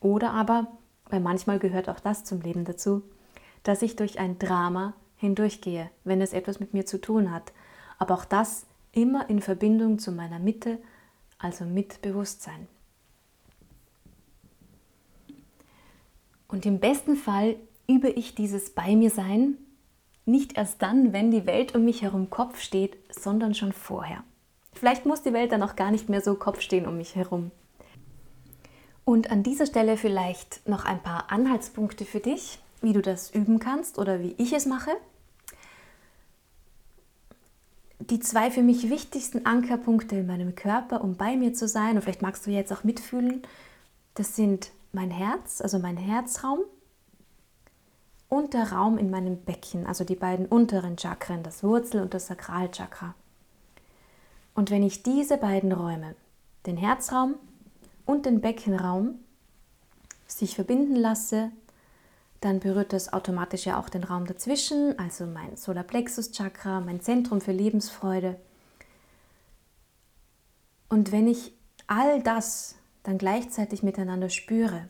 Oder 0.00 0.32
aber, 0.32 0.68
weil 1.06 1.20
manchmal 1.20 1.58
gehört 1.58 1.88
auch 1.88 2.00
das 2.00 2.24
zum 2.24 2.40
Leben 2.40 2.64
dazu, 2.64 3.02
dass 3.62 3.82
ich 3.82 3.96
durch 3.96 4.18
ein 4.18 4.38
Drama 4.38 4.94
hindurchgehe, 5.16 5.90
wenn 6.04 6.20
es 6.20 6.32
etwas 6.32 6.60
mit 6.60 6.74
mir 6.74 6.86
zu 6.86 7.00
tun 7.00 7.32
hat. 7.32 7.52
Aber 7.98 8.14
auch 8.14 8.24
das 8.24 8.66
immer 8.92 9.28
in 9.28 9.40
Verbindung 9.40 9.98
zu 9.98 10.12
meiner 10.12 10.38
Mitte, 10.38 10.78
also 11.38 11.64
mit 11.64 12.00
Bewusstsein. 12.02 12.68
Und 16.46 16.64
im 16.64 16.78
besten 16.78 17.16
Fall 17.16 17.56
übe 17.86 18.08
ich 18.08 18.34
dieses 18.34 18.70
Bei 18.70 18.96
mir 18.96 19.10
Sein 19.10 19.58
nicht 20.24 20.56
erst 20.56 20.82
dann, 20.82 21.12
wenn 21.12 21.30
die 21.30 21.46
Welt 21.46 21.74
um 21.74 21.84
mich 21.84 22.02
herum 22.02 22.30
Kopf 22.30 22.60
steht, 22.60 22.96
sondern 23.10 23.54
schon 23.54 23.72
vorher. 23.72 24.22
Vielleicht 24.78 25.06
muss 25.06 25.22
die 25.22 25.32
Welt 25.32 25.50
dann 25.50 25.62
auch 25.64 25.74
gar 25.74 25.90
nicht 25.90 26.08
mehr 26.08 26.20
so 26.20 26.36
Kopf 26.36 26.60
stehen 26.60 26.86
um 26.86 26.96
mich 26.96 27.16
herum. 27.16 27.50
Und 29.04 29.30
an 29.30 29.42
dieser 29.42 29.66
Stelle 29.66 29.96
vielleicht 29.96 30.68
noch 30.68 30.84
ein 30.84 31.02
paar 31.02 31.32
Anhaltspunkte 31.32 32.04
für 32.04 32.20
dich, 32.20 32.60
wie 32.80 32.92
du 32.92 33.02
das 33.02 33.30
üben 33.30 33.58
kannst 33.58 33.98
oder 33.98 34.20
wie 34.20 34.36
ich 34.38 34.52
es 34.52 34.66
mache. 34.66 34.92
Die 37.98 38.20
zwei 38.20 38.52
für 38.52 38.62
mich 38.62 38.88
wichtigsten 38.88 39.46
Ankerpunkte 39.46 40.16
in 40.16 40.26
meinem 40.26 40.54
Körper, 40.54 41.02
um 41.02 41.16
bei 41.16 41.36
mir 41.36 41.54
zu 41.54 41.66
sein, 41.66 41.96
und 41.96 42.02
vielleicht 42.02 42.22
magst 42.22 42.46
du 42.46 42.50
jetzt 42.52 42.72
auch 42.72 42.84
mitfühlen, 42.84 43.42
das 44.14 44.36
sind 44.36 44.70
mein 44.92 45.10
Herz, 45.10 45.60
also 45.60 45.80
mein 45.80 45.96
Herzraum 45.96 46.60
und 48.28 48.54
der 48.54 48.72
Raum 48.72 48.96
in 48.96 49.10
meinem 49.10 49.38
Becken, 49.38 49.86
also 49.86 50.04
die 50.04 50.14
beiden 50.14 50.46
unteren 50.46 50.96
Chakren, 50.96 51.42
das 51.42 51.64
Wurzel- 51.64 52.02
und 52.02 52.14
das 52.14 52.28
Sakralchakra. 52.28 53.16
Und 54.58 54.72
wenn 54.72 54.82
ich 54.82 55.04
diese 55.04 55.36
beiden 55.36 55.70
Räume, 55.70 56.16
den 56.66 56.76
Herzraum 56.76 57.36
und 58.04 58.26
den 58.26 58.40
Beckenraum 58.40 59.20
sich 60.26 60.56
verbinden 60.56 60.96
lasse, 60.96 61.52
dann 62.40 62.58
berührt 62.58 62.92
das 62.92 63.12
automatisch 63.12 63.66
ja 63.66 63.78
auch 63.78 63.88
den 63.88 64.02
Raum 64.02 64.26
dazwischen, 64.26 64.98
also 64.98 65.26
mein 65.26 65.56
Solarplexus 65.56 66.32
Chakra, 66.32 66.80
mein 66.80 67.00
Zentrum 67.00 67.40
für 67.40 67.52
Lebensfreude. 67.52 68.34
Und 70.88 71.12
wenn 71.12 71.28
ich 71.28 71.52
all 71.86 72.20
das 72.20 72.74
dann 73.04 73.16
gleichzeitig 73.16 73.84
miteinander 73.84 74.28
spüre, 74.28 74.88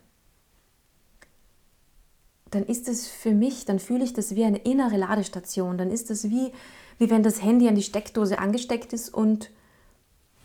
dann 2.51 2.65
ist 2.65 2.89
es 2.89 3.07
für 3.07 3.35
mich, 3.35 3.67
dann 3.67 3.81
fühle 3.81 4.05
ich 4.05 4.15
das 4.15 4.35
wie 4.35 4.45
eine 4.45 4.61
innere 4.61 4.97
Ladestation. 4.97 5.77
Dann 5.77 5.91
ist 5.91 6.11
es 6.11 6.31
wie, 6.31 6.53
wie 6.97 7.11
wenn 7.11 7.23
das 7.23 7.43
Handy 7.43 7.69
an 7.69 7.75
die 7.75 7.83
Steckdose 7.83 8.39
angesteckt 8.39 8.95
ist 8.95 9.13
und, 9.13 9.51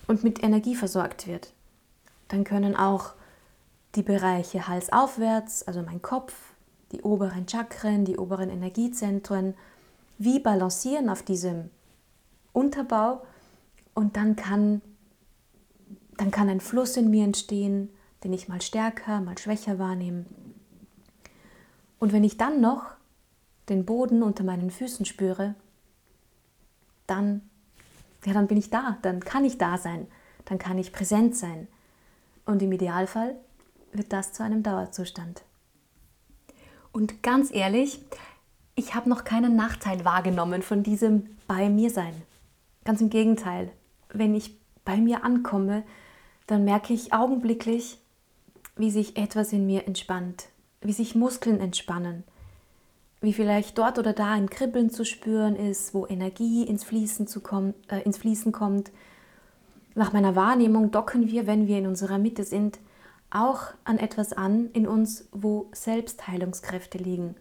und 0.07 0.24
mit 0.24 0.43
Energie 0.43 0.75
versorgt 0.75 1.27
wird 1.27 1.53
dann 2.33 2.43
können 2.43 2.75
auch 2.75 3.13
die 3.93 4.01
Bereiche 4.01 4.67
Hals 4.67 4.91
aufwärts, 4.91 5.63
also 5.67 5.83
mein 5.83 6.01
Kopf, 6.01 6.33
die 6.91 7.03
oberen 7.03 7.48
Chakren, 7.48 8.05
die 8.05 8.17
oberen 8.17 8.50
Energiezentren, 8.50 9.53
wie 10.17 10.39
balancieren 10.39 11.10
auf 11.10 11.22
diesem 11.22 11.69
Unterbau 12.51 13.24
und 13.93 14.17
dann 14.17 14.36
kann, 14.36 14.81
dann 16.17 16.31
kann 16.31 16.50
ein 16.50 16.60
Fluss 16.60 16.98
in 16.98 17.12
mir 17.12 17.24
entstehen, 17.24 17.89
den 18.24 18.33
ich 18.33 18.48
mal 18.48 18.62
stärker, 18.62 19.22
mal 19.22 19.38
schwächer 19.38 19.77
wahrnehme. 19.77 20.25
Und 22.00 22.13
wenn 22.13 22.24
ich 22.24 22.38
dann 22.38 22.62
noch 22.62 22.95
den 23.69 23.86
Boden 23.86 24.24
unter 24.24 24.43
meinen 24.43 24.72
Füßen 24.72 25.05
spüre, 25.05 25.53
dann, 27.05 27.48
ja, 28.25 28.34
dann 28.34 28.48
bin 28.48 28.58
ich 28.58 28.70
da, 28.70 28.98
dann 29.01 29.20
kann 29.20 29.46
ich 29.46 29.58
da 29.58 29.77
sein, 29.77 30.08
dann 30.46 30.58
kann 30.58 30.77
ich 30.77 30.92
präsent 30.92 31.36
sein, 31.36 31.68
und 32.46 32.62
im 32.62 32.72
Idealfall 32.72 33.36
wird 33.94 34.12
das 34.12 34.34
zu 34.34 34.44
einem 34.44 34.63
Dauerzustand. 34.63 35.44
Und 36.92 37.24
ganz 37.24 37.53
ehrlich, 37.53 38.01
ich 38.75 38.96
habe 38.96 39.10
noch 39.10 39.24
keinen 39.24 39.56
Nachteil 39.56 40.03
wahrgenommen 40.03 40.62
von 40.62 40.84
diesem 40.84 41.38
bei 41.48 41.70
mir 41.70 41.89
sein. 41.89 42.13
Ganz 42.84 43.01
im 43.01 43.10
Gegenteil, 43.10 43.72
wenn 44.12 44.36
ich 44.36 44.58
bei 44.84 44.98
mir 44.98 45.24
ankomme, 45.24 45.84
dann 46.48 46.65
merke 46.65 46.94
ich 46.94 47.13
augenblicklich, 47.13 48.00
wie 48.75 48.92
sich 48.92 49.18
etwas 49.18 49.53
in 49.53 49.65
mir 49.65 49.88
entspannt, 49.88 50.50
wie 50.82 50.94
sich 50.94 51.15
Muskeln 51.15 51.60
entspannen, 51.60 52.24
wie 53.24 53.34
vielleicht 53.34 53.77
dort 53.77 53.98
oder 53.98 54.12
da 54.12 54.32
ein 54.32 54.50
Kribbeln 54.50 54.89
zu 54.89 55.06
spüren 55.06 55.56
ist, 55.56 55.94
wo 55.94 56.06
Energie 56.06 56.63
ins 56.63 56.84
Fließen, 56.84 57.25
zu 57.25 57.39
kommen, 57.39 57.74
äh, 57.88 58.01
ins 58.01 58.18
Fließen 58.18 58.51
kommt. 58.51 58.92
Nach 59.96 60.12
meiner 60.12 60.36
Wahrnehmung 60.36 60.92
docken 60.92 61.32
wir, 61.32 61.48
wenn 61.48 61.65
wir 61.65 61.77
in 61.77 61.88
unserer 61.88 62.18
Mitte 62.18 62.44
sind, 62.44 62.80
auch 63.30 63.68
an 63.86 63.98
etwas 63.98 64.34
an 64.34 64.70
in 64.74 64.86
uns, 64.86 65.30
wo 65.32 65.70
Selbstheilungskräfte 65.72 66.98
liegen, 66.98 67.36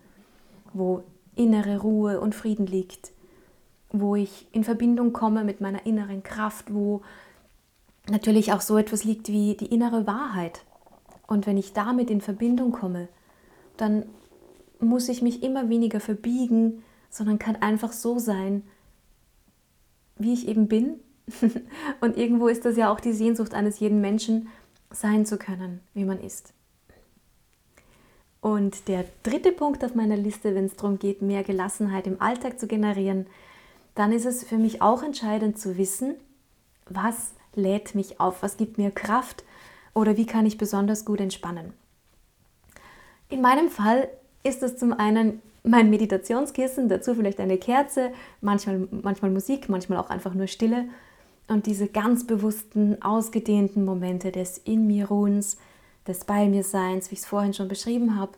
wo 0.73 1.03
innere 1.35 1.79
Ruhe 1.79 2.21
und 2.21 2.37
Frieden 2.37 2.67
liegt, 2.67 3.11
wo 3.91 4.15
ich 4.15 4.47
in 4.53 4.63
Verbindung 4.63 5.13
komme 5.13 5.43
mit 5.43 5.61
meiner 5.61 5.85
inneren 5.85 6.23
Kraft, 6.23 6.73
wo 6.73 7.03
natürlich 8.09 8.53
auch 8.53 8.61
so 8.61 8.79
etwas 8.79 9.03
liegt 9.03 9.29
wie 9.29 9.57
die 9.57 9.67
innere 9.67 10.07
Wahrheit. 10.07 10.65
Und 11.27 11.49
wenn 11.49 11.57
ich 11.57 11.73
damit 11.73 12.09
in 12.09 12.21
Verbindung 12.21 12.71
komme, 12.71 13.09
dann 13.77 14.05
muss 14.83 15.09
ich 15.09 15.23
mich 15.23 15.43
immer 15.43 15.69
weniger 15.69 16.01
verbiegen, 16.01 16.83
sondern 17.11 17.39
kann 17.39 17.57
einfach 17.57 17.93
so 17.93 18.19
sein, 18.19 18.63
wie 20.17 20.33
ich 20.33 20.49
eben 20.49 20.69
bin. 20.69 21.01
Und 22.01 22.17
irgendwo 22.17 22.49
ist 22.49 22.65
das 22.65 22.77
ja 22.77 22.93
auch 22.93 23.01
die 23.01 23.13
Sehnsucht 23.13 23.55
eines 23.55 23.81
jeden 23.81 24.01
Menschen, 24.01 24.49
sein 24.91 25.25
zu 25.25 25.39
können, 25.39 25.81
wie 25.95 26.05
man 26.05 26.21
ist. 26.21 26.53
Und 28.41 28.89
der 28.89 29.05
dritte 29.23 29.53
Punkt 29.53 29.85
auf 29.85 29.95
meiner 29.95 30.17
Liste, 30.17 30.55
wenn 30.55 30.65
es 30.65 30.77
darum 30.77 30.99
geht, 30.99 31.23
mehr 31.23 31.45
Gelassenheit 31.45 32.07
im 32.07 32.21
Alltag 32.21 32.59
zu 32.59 32.67
generieren, 32.67 33.27
dann 33.95 34.13
ist 34.13 34.27
es 34.27 34.43
für 34.43 34.59
mich 34.59 34.83
auch 34.83 35.03
entscheidend 35.03 35.59
zu 35.59 35.79
wissen, 35.79 36.17
was 36.87 37.35
lädt 37.55 37.95
mich 37.95 38.21
auf, 38.21 38.43
was 38.43 38.57
gibt 38.57 38.79
mir 38.79 38.91
Kraft 38.91 39.45
oder 39.95 40.17
wie 40.17 40.27
kann 40.27 40.47
ich 40.47 40.59
besonders 40.59 41.05
gut 41.05 41.21
entspannen. 41.21 41.73
In 43.29 43.41
meinem 43.41 43.69
Fall 43.69 44.09
ist 44.43 44.63
es 44.63 44.77
zum 44.77 44.93
einen 44.93 45.41
mein 45.65 45.91
Meditationskissen, 45.91 46.89
dazu 46.89 47.15
vielleicht 47.15 47.41
eine 47.41 47.59
Kerze, 47.59 48.11
manchmal, 48.41 48.89
manchmal 48.91 49.31
Musik, 49.31 49.69
manchmal 49.69 49.99
auch 49.99 50.11
einfach 50.11 50.35
nur 50.35 50.49
Stille 50.49 50.87
und 51.49 51.67
diese 51.67 51.87
ganz 51.87 52.27
bewussten, 52.27 53.01
ausgedehnten 53.03 53.85
Momente 53.85 54.33
des 54.33 54.59
In 54.59 54.87
mir 54.87 55.07
Ruhens, 55.07 55.57
des 56.07 56.25
Bei 56.25 56.49
mir 56.49 56.65
Seins, 56.65 57.11
wie 57.11 57.15
ich 57.15 57.21
es 57.21 57.27
vorhin 57.27 57.55
schon 57.55 57.69
beschrieben 57.69 58.19
habe. 58.19 58.33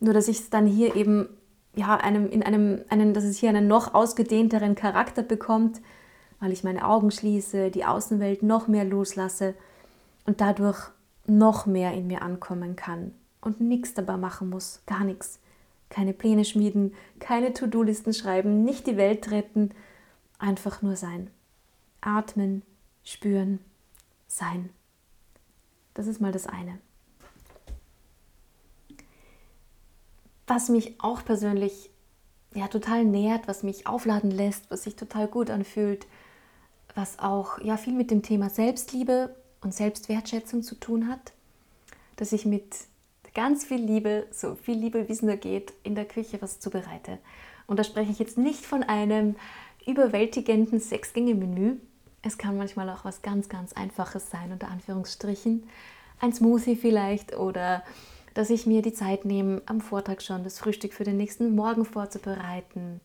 Nur 0.00 0.12
dass 0.12 0.28
ich 0.28 0.40
es 0.40 0.50
dann 0.50 0.66
hier 0.66 0.96
eben 0.96 1.28
ja, 1.74 1.96
einem, 1.96 2.28
in 2.28 2.42
einem, 2.42 2.80
einen, 2.90 3.14
dass 3.14 3.24
es 3.24 3.38
hier 3.38 3.48
einen 3.48 3.68
noch 3.68 3.94
ausgedehnteren 3.94 4.74
Charakter 4.74 5.22
bekommt, 5.22 5.80
weil 6.40 6.52
ich 6.52 6.64
meine 6.64 6.86
Augen 6.86 7.10
schließe, 7.10 7.70
die 7.70 7.86
Außenwelt 7.86 8.42
noch 8.42 8.68
mehr 8.68 8.84
loslasse 8.84 9.54
und 10.26 10.42
dadurch 10.42 10.90
noch 11.26 11.64
mehr 11.64 11.94
in 11.94 12.08
mir 12.08 12.20
ankommen 12.20 12.76
kann 12.76 13.12
und 13.42 13.60
nichts 13.60 13.92
dabei 13.92 14.16
machen 14.16 14.48
muss, 14.48 14.80
gar 14.86 15.04
nichts. 15.04 15.38
Keine 15.90 16.14
Pläne 16.14 16.46
schmieden, 16.46 16.94
keine 17.18 17.52
To-Do-Listen 17.52 18.14
schreiben, 18.14 18.64
nicht 18.64 18.86
die 18.86 18.96
Welt 18.96 19.30
retten, 19.30 19.72
einfach 20.38 20.80
nur 20.80 20.96
sein. 20.96 21.28
Atmen, 22.00 22.62
spüren, 23.04 23.58
sein. 24.26 24.70
Das 25.92 26.06
ist 26.06 26.20
mal 26.20 26.32
das 26.32 26.46
eine. 26.46 26.78
Was 30.46 30.70
mich 30.70 31.00
auch 31.00 31.24
persönlich 31.24 31.90
ja 32.54 32.68
total 32.68 33.04
nährt, 33.04 33.48
was 33.48 33.62
mich 33.62 33.86
aufladen 33.86 34.30
lässt, 34.30 34.70
was 34.70 34.84
sich 34.84 34.96
total 34.96 35.26
gut 35.28 35.50
anfühlt, 35.50 36.06
was 36.94 37.18
auch 37.18 37.58
ja 37.60 37.76
viel 37.76 37.94
mit 37.94 38.10
dem 38.10 38.22
Thema 38.22 38.50
Selbstliebe 38.50 39.34
und 39.60 39.74
Selbstwertschätzung 39.74 40.62
zu 40.62 40.74
tun 40.74 41.08
hat, 41.08 41.32
dass 42.16 42.32
ich 42.32 42.44
mit 42.44 42.74
ganz 43.34 43.64
viel 43.64 43.80
Liebe, 43.80 44.26
so 44.30 44.54
viel 44.54 44.78
Liebe, 44.78 45.08
wie 45.08 45.12
es 45.12 45.22
nur 45.22 45.36
geht, 45.36 45.72
in 45.82 45.94
der 45.94 46.04
Küche 46.04 46.40
was 46.40 46.60
zubereite. 46.60 47.18
Und 47.66 47.78
da 47.78 47.84
spreche 47.84 48.12
ich 48.12 48.18
jetzt 48.18 48.38
nicht 48.38 48.64
von 48.64 48.82
einem 48.82 49.36
überwältigenden 49.86 50.80
Sechs-Gänge-Menü. 50.80 51.76
Es 52.22 52.38
kann 52.38 52.56
manchmal 52.56 52.88
auch 52.90 53.04
was 53.04 53.22
ganz, 53.22 53.48
ganz 53.48 53.72
Einfaches 53.72 54.30
sein, 54.30 54.52
unter 54.52 54.68
Anführungsstrichen. 54.68 55.68
Ein 56.20 56.32
Smoothie 56.32 56.76
vielleicht 56.76 57.36
oder 57.36 57.82
dass 58.34 58.50
ich 58.50 58.66
mir 58.66 58.82
die 58.82 58.92
Zeit 58.92 59.24
nehme, 59.24 59.62
am 59.66 59.80
Vortag 59.80 60.20
schon 60.20 60.44
das 60.44 60.58
Frühstück 60.58 60.94
für 60.94 61.04
den 61.04 61.16
nächsten 61.16 61.54
Morgen 61.54 61.84
vorzubereiten. 61.84 63.00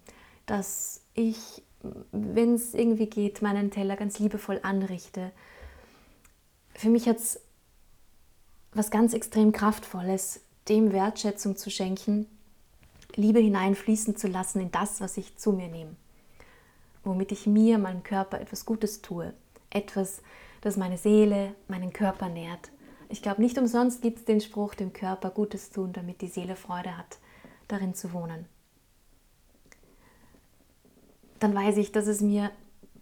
Dass 0.46 1.02
ich, 1.14 1.64
wenn 2.12 2.54
es 2.54 2.74
irgendwie 2.74 3.08
geht, 3.08 3.42
meinen 3.42 3.72
Teller 3.72 3.96
ganz 3.96 4.20
liebevoll 4.20 4.60
anrichte. 4.64 5.32
Für 6.74 6.90
mich 6.90 7.08
hat 7.10 7.18
es 7.18 7.42
was 8.78 8.92
ganz 8.92 9.14
extrem 9.14 9.52
Kraftvolles, 9.52 10.42
dem 10.70 10.92
Wertschätzung 10.94 11.58
zu 11.58 11.72
schenken, 11.72 12.28
Liebe 13.16 13.40
hineinfließen 13.40 14.16
zu 14.16 14.28
lassen 14.28 14.60
in 14.62 14.72
das, 14.72 15.02
was 15.02 15.18
ich 15.18 15.38
zu 15.38 15.52
mir 15.52 15.68
nehme. 15.68 15.96
Womit 17.04 17.32
ich 17.32 17.48
mir, 17.48 17.80
meinem 17.80 18.04
Körper 18.04 18.40
etwas 18.40 18.66
Gutes 18.66 19.02
tue. 19.02 19.34
Etwas, 19.72 20.22
das 20.62 20.78
meine 20.78 20.98
Seele, 20.98 21.56
meinen 21.68 21.92
Körper 21.92 22.30
nährt. 22.30 22.70
Ich 23.10 23.22
glaube, 23.22 23.42
nicht 23.42 23.58
umsonst 23.58 24.02
gibt 24.02 24.20
es 24.20 24.26
den 24.26 24.42
Spruch, 24.42 24.76
dem 24.76 24.94
Körper 24.94 25.32
Gutes 25.32 25.72
tun, 25.72 25.94
damit 25.94 26.22
die 26.22 26.28
Seele 26.28 26.56
Freude 26.56 26.96
hat, 26.96 27.18
darin 27.68 27.96
zu 27.96 28.14
wohnen. 28.14 28.46
Dann 31.40 31.56
weiß 31.56 31.78
ich, 31.78 31.92
dass 31.92 32.08
es 32.08 32.22
mir 32.22 32.52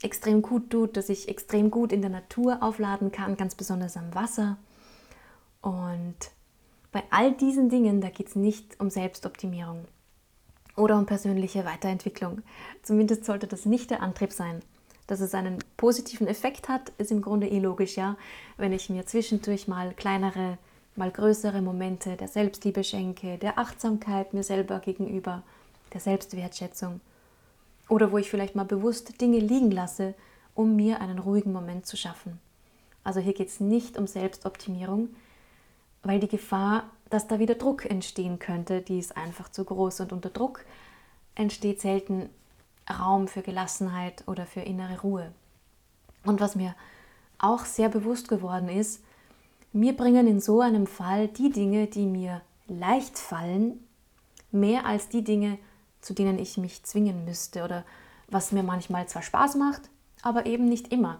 extrem 0.01 0.41
gut 0.41 0.69
tut, 0.69 0.95
dass 0.95 1.09
ich 1.09 1.27
extrem 1.27 1.71
gut 1.71 1.91
in 1.91 2.01
der 2.01 2.11
Natur 2.11 2.63
aufladen 2.63 3.11
kann, 3.11 3.35
ganz 3.35 3.55
besonders 3.55 3.97
am 3.97 4.13
Wasser 4.13 4.57
und 5.65 6.15
bei 6.91 7.01
all 7.09 7.31
diesen 7.31 7.69
Dingen, 7.69 7.99
da 7.99 8.09
geht 8.09 8.27
es 8.27 8.35
nicht 8.35 8.79
um 8.79 8.91
Selbstoptimierung 8.91 9.85
oder 10.75 10.95
um 10.95 11.07
persönliche 11.07 11.65
Weiterentwicklung. 11.65 12.43
Zumindest 12.83 13.25
sollte 13.25 13.47
das 13.47 13.65
nicht 13.65 13.89
der 13.89 14.03
Antrieb 14.03 14.31
sein. 14.31 14.61
Dass 15.07 15.21
es 15.21 15.33
einen 15.33 15.57
positiven 15.75 16.27
Effekt 16.27 16.69
hat, 16.69 16.89
ist 16.99 17.09
im 17.09 17.23
Grunde 17.23 17.47
eh 17.47 17.57
logisch, 17.57 17.97
ja. 17.97 18.15
Wenn 18.57 18.73
ich 18.73 18.91
mir 18.91 19.07
zwischendurch 19.07 19.67
mal 19.67 19.95
kleinere, 19.95 20.59
mal 20.95 21.09
größere 21.09 21.63
Momente 21.63 22.15
der 22.15 22.27
Selbstliebe 22.27 22.83
schenke, 22.83 23.39
der 23.39 23.57
Achtsamkeit 23.57 24.35
mir 24.35 24.43
selber 24.43 24.77
gegenüber, 24.79 25.41
der 25.93 25.99
Selbstwertschätzung. 26.01 27.01
Oder 27.89 28.11
wo 28.11 28.19
ich 28.19 28.29
vielleicht 28.29 28.55
mal 28.55 28.65
bewusst 28.65 29.19
Dinge 29.19 29.39
liegen 29.39 29.71
lasse, 29.71 30.13
um 30.53 30.75
mir 30.75 31.01
einen 31.01 31.17
ruhigen 31.17 31.51
Moment 31.51 31.87
zu 31.87 31.97
schaffen. 31.97 32.39
Also 33.03 33.19
hier 33.19 33.33
geht 33.33 33.47
es 33.47 33.59
nicht 33.59 33.97
um 33.97 34.05
Selbstoptimierung, 34.05 35.09
weil 36.05 36.19
die 36.19 36.29
Gefahr, 36.29 36.83
dass 37.09 37.27
da 37.27 37.39
wieder 37.39 37.55
Druck 37.55 37.85
entstehen 37.85 38.39
könnte, 38.39 38.81
die 38.81 38.99
ist 38.99 39.17
einfach 39.17 39.49
zu 39.49 39.65
groß. 39.65 40.01
Und 40.01 40.13
unter 40.13 40.29
Druck 40.29 40.63
entsteht 41.33 41.81
selten 41.81 42.29
Raum 42.89 43.27
für 43.27 43.41
Gelassenheit 43.41 44.23
oder 44.27 44.45
für 44.45 44.61
innere 44.61 45.01
Ruhe. 45.01 45.31
Und 46.23 46.39
was 46.39 46.55
mir 46.55 46.75
auch 47.39 47.65
sehr 47.65 47.89
bewusst 47.89 48.29
geworden 48.29 48.69
ist, 48.69 49.03
mir 49.73 49.97
bringen 49.97 50.27
in 50.27 50.39
so 50.39 50.61
einem 50.61 50.87
Fall 50.87 51.27
die 51.27 51.49
Dinge, 51.49 51.87
die 51.87 52.05
mir 52.05 52.41
leicht 52.67 53.17
fallen, 53.17 53.83
mehr 54.51 54.85
als 54.85 55.09
die 55.09 55.23
Dinge, 55.23 55.57
zu 56.01 56.13
denen 56.13 56.39
ich 56.39 56.57
mich 56.57 56.83
zwingen 56.83 57.25
müsste 57.25 57.63
oder 57.63 57.83
was 58.27 58.51
mir 58.51 58.63
manchmal 58.63 59.07
zwar 59.07 59.23
Spaß 59.23 59.55
macht, 59.55 59.89
aber 60.21 60.45
eben 60.45 60.65
nicht 60.65 60.93
immer 60.93 61.19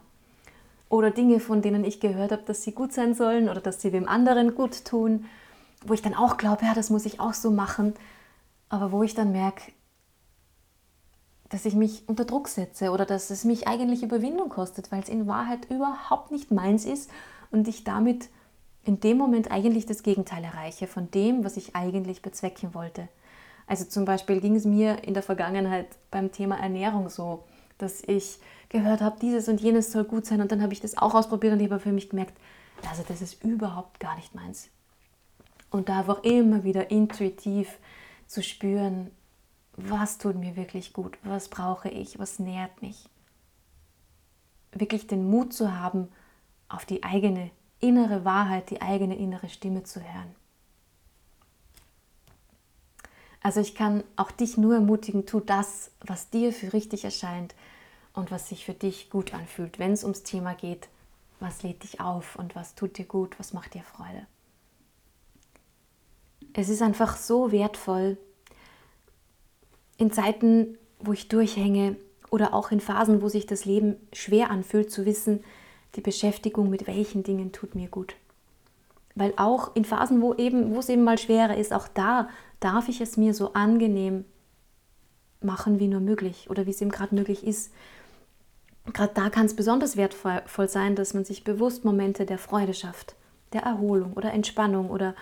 oder 0.90 1.12
Dinge, 1.12 1.40
von 1.40 1.62
denen 1.62 1.84
ich 1.84 2.00
gehört 2.00 2.32
habe, 2.32 2.44
dass 2.46 2.64
sie 2.64 2.74
gut 2.74 2.94
sein 2.94 3.16
sollen 3.16 3.50
oder 3.50 3.62
dass 3.62 3.82
sie 3.82 3.92
dem 3.92 4.08
anderen 4.08 4.56
gut 4.56 4.86
tun, 4.86 5.26
wo 5.86 5.94
ich 5.94 6.02
dann 6.02 6.14
auch 6.14 6.38
glaube, 6.38 6.66
ja, 6.66 6.74
das 6.74 6.90
muss 6.90 7.06
ich 7.06 7.20
auch 7.20 7.34
so 7.34 7.52
machen, 7.52 7.94
aber 8.70 8.92
wo 8.92 9.04
ich 9.04 9.14
dann 9.14 9.32
merke, 9.32 9.72
dass 11.50 11.66
ich 11.66 11.76
mich 11.76 12.04
unter 12.08 12.26
Druck 12.26 12.48
setze 12.48 12.92
oder 12.92 13.06
dass 13.06 13.30
es 13.30 13.44
mich 13.44 13.68
eigentlich 13.68 14.04
Überwindung 14.04 14.50
kostet, 14.50 14.92
weil 14.92 15.02
es 15.02 15.10
in 15.10 15.28
Wahrheit 15.28 15.70
überhaupt 15.70 16.32
nicht 16.32 16.52
meins 16.52 16.86
ist 16.86 17.10
und 17.52 17.68
ich 17.68 17.84
damit 17.84 18.30
in 18.84 19.00
dem 19.00 19.18
Moment 19.18 19.52
eigentlich 19.52 19.86
das 19.86 20.04
Gegenteil 20.04 20.44
erreiche 20.44 20.88
von 20.88 21.10
dem, 21.12 21.44
was 21.44 21.58
ich 21.58 21.76
eigentlich 21.76 22.22
bezwecken 22.22 22.74
wollte. 22.74 23.08
Also 23.68 23.86
zum 23.86 24.06
Beispiel 24.06 24.42
ging 24.42 24.56
es 24.56 24.66
mir 24.66 25.04
in 25.04 25.14
der 25.14 25.24
Vergangenheit 25.24 25.88
beim 26.12 26.32
Thema 26.32 26.58
Ernährung 26.58 27.10
so, 27.10 27.44
dass 27.78 28.02
ich 28.04 28.40
gehört 28.70 29.02
habe, 29.02 29.20
dieses 29.20 29.48
und 29.48 29.62
jenes 29.62 29.92
soll 29.92 30.04
gut 30.04 30.26
sein 30.26 30.42
und 30.42 30.52
dann 30.52 30.62
habe 30.62 30.74
ich 30.74 30.82
das 30.82 30.98
auch 30.98 31.14
ausprobiert 31.14 31.54
und 31.54 31.60
ich 31.60 31.70
habe 31.70 31.80
für 31.80 31.92
mich 31.92 32.10
gemerkt, 32.10 32.38
also 32.90 33.04
das 33.08 33.22
ist 33.22 33.44
überhaupt 33.44 34.00
gar 34.00 34.16
nicht 34.16 34.36
meins. 34.36 34.70
Und 35.70 35.90
da 35.90 36.00
einfach 36.00 36.24
immer 36.24 36.64
wieder 36.64 36.92
intuitiv 36.92 37.80
zu 38.28 38.44
spüren, 38.44 39.12
was 39.78 40.18
tut 40.18 40.36
mir 40.36 40.56
wirklich 40.56 40.94
gut, 40.94 41.18
was 41.24 41.50
brauche 41.50 41.90
ich, 41.90 42.18
was 42.20 42.40
nährt 42.40 42.82
mich. 42.82 43.10
Wirklich 44.72 45.08
den 45.08 45.30
Mut 45.30 45.54
zu 45.54 45.78
haben, 45.78 46.08
auf 46.70 46.86
die 46.86 47.04
eigene 47.04 47.52
innere 47.80 48.26
Wahrheit, 48.26 48.70
die 48.70 48.82
eigene 48.82 49.16
innere 49.16 49.50
Stimme 49.50 49.84
zu 49.84 50.02
hören. 50.02 50.36
Also 53.42 53.60
ich 53.60 53.76
kann 53.76 54.04
auch 54.16 54.32
dich 54.32 54.58
nur 54.58 54.74
ermutigen, 54.74 55.28
tu 55.28 55.40
das, 55.40 55.92
was 56.00 56.32
dir 56.32 56.52
für 56.52 56.74
richtig 56.74 57.06
erscheint, 57.06 57.54
und 58.16 58.32
was 58.32 58.50
sich 58.50 58.66
für 58.66 58.74
dich 58.74 59.10
gut 59.10 59.34
anfühlt, 59.34 59.80
wenn 59.80 59.92
es 59.92 60.04
ums 60.04 60.24
Thema 60.24 60.54
geht, 60.54 60.90
was 61.40 61.64
lädt 61.64 61.84
dich 61.84 62.00
auf 62.00 62.36
und 62.38 62.56
was 62.56 62.76
tut 62.76 62.98
dir 62.98 63.06
gut, 63.06 63.38
was 63.40 63.54
macht 63.54 63.74
dir 63.74 63.84
Freude. 63.84 64.26
Es 66.54 66.70
ist 66.70 66.82
einfach 66.82 67.18
so 67.18 67.52
wertvoll, 67.52 68.18
in 69.98 70.12
Zeiten, 70.12 70.78
wo 71.00 71.14
ich 71.14 71.28
durchhänge 71.28 71.96
oder 72.30 72.54
auch 72.54 72.72
in 72.72 72.80
Phasen, 72.80 73.22
wo 73.22 73.30
sich 73.30 73.46
das 73.46 73.66
Leben 73.66 73.96
schwer 74.14 74.50
anfühlt, 74.50 74.92
zu 74.92 75.06
wissen, 75.06 75.44
die 75.96 76.02
Beschäftigung 76.02 76.70
mit 76.70 76.88
welchen 76.88 77.24
Dingen 77.24 77.52
tut 77.52 77.76
mir 77.76 77.88
gut. 77.88 78.16
Weil 79.16 79.34
auch 79.38 79.76
in 79.76 79.86
Phasen, 79.86 80.22
wo, 80.22 80.34
eben, 80.34 80.74
wo 80.74 80.80
es 80.80 80.90
eben 80.90 81.04
mal 81.04 81.18
schwerer 81.18 81.56
ist, 81.56 81.72
auch 81.72 81.88
da 81.88 82.30
darf 82.60 82.90
ich 82.90 83.00
es 83.00 83.16
mir 83.16 83.34
so 83.34 83.54
angenehm 83.54 84.26
machen 85.42 85.80
wie 85.80 85.88
nur 85.88 86.02
möglich 86.02 86.50
oder 86.50 86.66
wie 86.66 86.72
es 86.72 86.82
eben 86.82 86.92
gerade 86.92 87.16
möglich 87.16 87.46
ist. 87.46 87.72
Gerade 88.94 89.14
da 89.14 89.30
kann 89.30 89.46
es 89.46 89.56
besonders 89.56 89.98
wertvoll 89.98 90.70
sein, 90.70 90.96
dass 90.96 91.14
man 91.14 91.26
sich 91.26 91.44
bewusst 91.44 91.86
Momente 91.86 92.26
der 92.26 92.38
Freude 92.38 92.74
schafft, 92.74 93.16
der 93.52 93.64
Erholung 93.64 94.14
oder 94.14 94.32
Entspannung 94.32 94.90
oder 94.90 95.16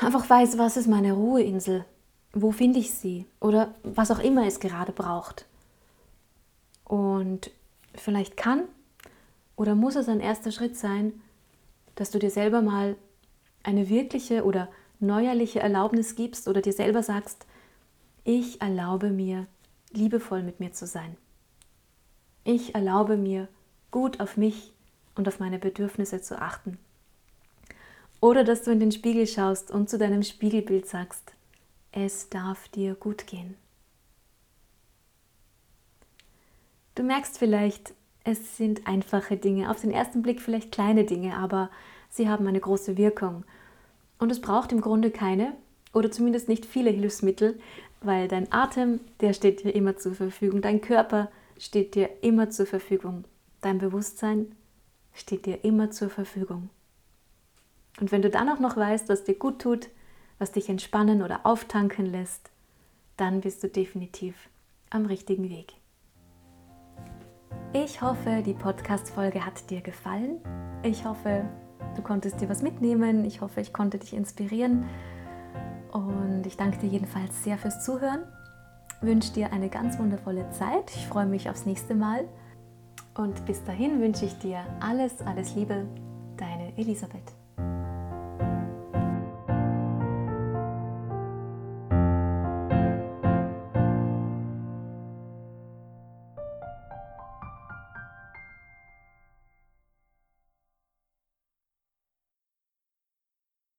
einfach 0.00 0.28
weiß, 0.28 0.58
was 0.58 0.76
ist 0.76 0.86
meine 0.86 1.12
Ruheinsel, 1.12 1.84
wo 2.32 2.50
finde 2.50 2.78
ich 2.78 2.92
sie 2.92 3.26
oder 3.40 3.74
was 3.82 4.10
auch 4.10 4.18
immer 4.18 4.46
es 4.46 4.60
gerade 4.60 4.92
braucht. 4.92 5.46
Und 6.84 7.50
vielleicht 7.94 8.36
kann 8.36 8.62
oder 9.56 9.74
muss 9.74 9.96
es 9.96 10.08
ein 10.08 10.20
erster 10.20 10.50
Schritt 10.50 10.76
sein, 10.76 11.20
dass 11.94 12.10
du 12.10 12.18
dir 12.18 12.30
selber 12.30 12.62
mal 12.62 12.96
eine 13.62 13.88
wirkliche 13.88 14.44
oder 14.44 14.68
neuerliche 15.00 15.60
Erlaubnis 15.60 16.14
gibst 16.14 16.48
oder 16.48 16.62
dir 16.62 16.72
selber 16.72 17.02
sagst, 17.02 17.46
ich 18.24 18.60
erlaube 18.60 19.10
mir, 19.10 19.46
liebevoll 19.92 20.42
mit 20.42 20.60
mir 20.60 20.72
zu 20.72 20.86
sein. 20.86 21.16
Ich 22.50 22.74
erlaube 22.74 23.18
mir, 23.18 23.46
gut 23.90 24.20
auf 24.20 24.38
mich 24.38 24.72
und 25.14 25.28
auf 25.28 25.38
meine 25.38 25.58
Bedürfnisse 25.58 26.22
zu 26.22 26.40
achten. 26.40 26.78
Oder 28.22 28.42
dass 28.42 28.62
du 28.62 28.70
in 28.70 28.80
den 28.80 28.90
Spiegel 28.90 29.26
schaust 29.26 29.70
und 29.70 29.90
zu 29.90 29.98
deinem 29.98 30.22
Spiegelbild 30.22 30.86
sagst, 30.86 31.34
es 31.92 32.30
darf 32.30 32.68
dir 32.68 32.94
gut 32.94 33.26
gehen. 33.26 33.54
Du 36.94 37.02
merkst 37.02 37.36
vielleicht, 37.36 37.92
es 38.24 38.56
sind 38.56 38.86
einfache 38.86 39.36
Dinge, 39.36 39.70
auf 39.70 39.82
den 39.82 39.90
ersten 39.90 40.22
Blick 40.22 40.40
vielleicht 40.40 40.72
kleine 40.72 41.04
Dinge, 41.04 41.36
aber 41.36 41.68
sie 42.08 42.30
haben 42.30 42.46
eine 42.46 42.60
große 42.60 42.96
Wirkung. 42.96 43.44
Und 44.18 44.32
es 44.32 44.40
braucht 44.40 44.72
im 44.72 44.80
Grunde 44.80 45.10
keine 45.10 45.52
oder 45.92 46.10
zumindest 46.10 46.48
nicht 46.48 46.64
viele 46.64 46.88
Hilfsmittel, 46.88 47.60
weil 48.00 48.26
dein 48.26 48.50
Atem, 48.50 49.00
der 49.20 49.34
steht 49.34 49.64
dir 49.64 49.74
immer 49.74 49.98
zur 49.98 50.14
Verfügung, 50.14 50.62
dein 50.62 50.80
Körper 50.80 51.30
steht 51.58 51.94
dir 51.94 52.22
immer 52.22 52.50
zur 52.50 52.66
Verfügung, 52.66 53.24
dein 53.60 53.78
Bewusstsein 53.78 54.54
steht 55.12 55.46
dir 55.46 55.64
immer 55.64 55.90
zur 55.90 56.08
Verfügung. 56.08 56.70
Und 58.00 58.12
wenn 58.12 58.22
du 58.22 58.30
dann 58.30 58.48
auch 58.48 58.60
noch 58.60 58.76
weißt, 58.76 59.08
was 59.08 59.24
dir 59.24 59.34
gut 59.34 59.60
tut, 59.60 59.88
was 60.38 60.52
dich 60.52 60.68
entspannen 60.68 61.22
oder 61.22 61.44
auftanken 61.44 62.06
lässt, 62.06 62.50
dann 63.16 63.40
bist 63.40 63.62
du 63.62 63.68
definitiv 63.68 64.48
am 64.90 65.06
richtigen 65.06 65.50
Weg. 65.50 65.74
Ich 67.72 68.00
hoffe, 68.00 68.42
die 68.46 68.54
Podcast-Folge 68.54 69.44
hat 69.44 69.68
dir 69.68 69.80
gefallen. 69.80 70.40
Ich 70.82 71.04
hoffe, 71.04 71.44
du 71.96 72.02
konntest 72.02 72.40
dir 72.40 72.48
was 72.48 72.62
mitnehmen. 72.62 73.24
Ich 73.24 73.40
hoffe, 73.40 73.60
ich 73.60 73.72
konnte 73.72 73.98
dich 73.98 74.14
inspirieren. 74.14 74.86
Und 75.92 76.46
ich 76.46 76.56
danke 76.56 76.78
dir 76.78 76.88
jedenfalls 76.88 77.42
sehr 77.42 77.58
fürs 77.58 77.84
Zuhören. 77.84 78.22
Wünsche 79.00 79.32
dir 79.32 79.52
eine 79.52 79.68
ganz 79.68 79.98
wundervolle 79.98 80.50
Zeit. 80.50 80.90
Ich 80.96 81.06
freue 81.06 81.26
mich 81.26 81.48
aufs 81.48 81.66
nächste 81.66 81.94
Mal. 81.94 82.24
Und 83.14 83.46
bis 83.46 83.62
dahin 83.64 84.00
wünsche 84.00 84.24
ich 84.24 84.38
dir 84.38 84.60
alles, 84.80 85.20
alles 85.22 85.54
Liebe. 85.54 85.86
Deine 86.36 86.76
Elisabeth. 86.76 87.37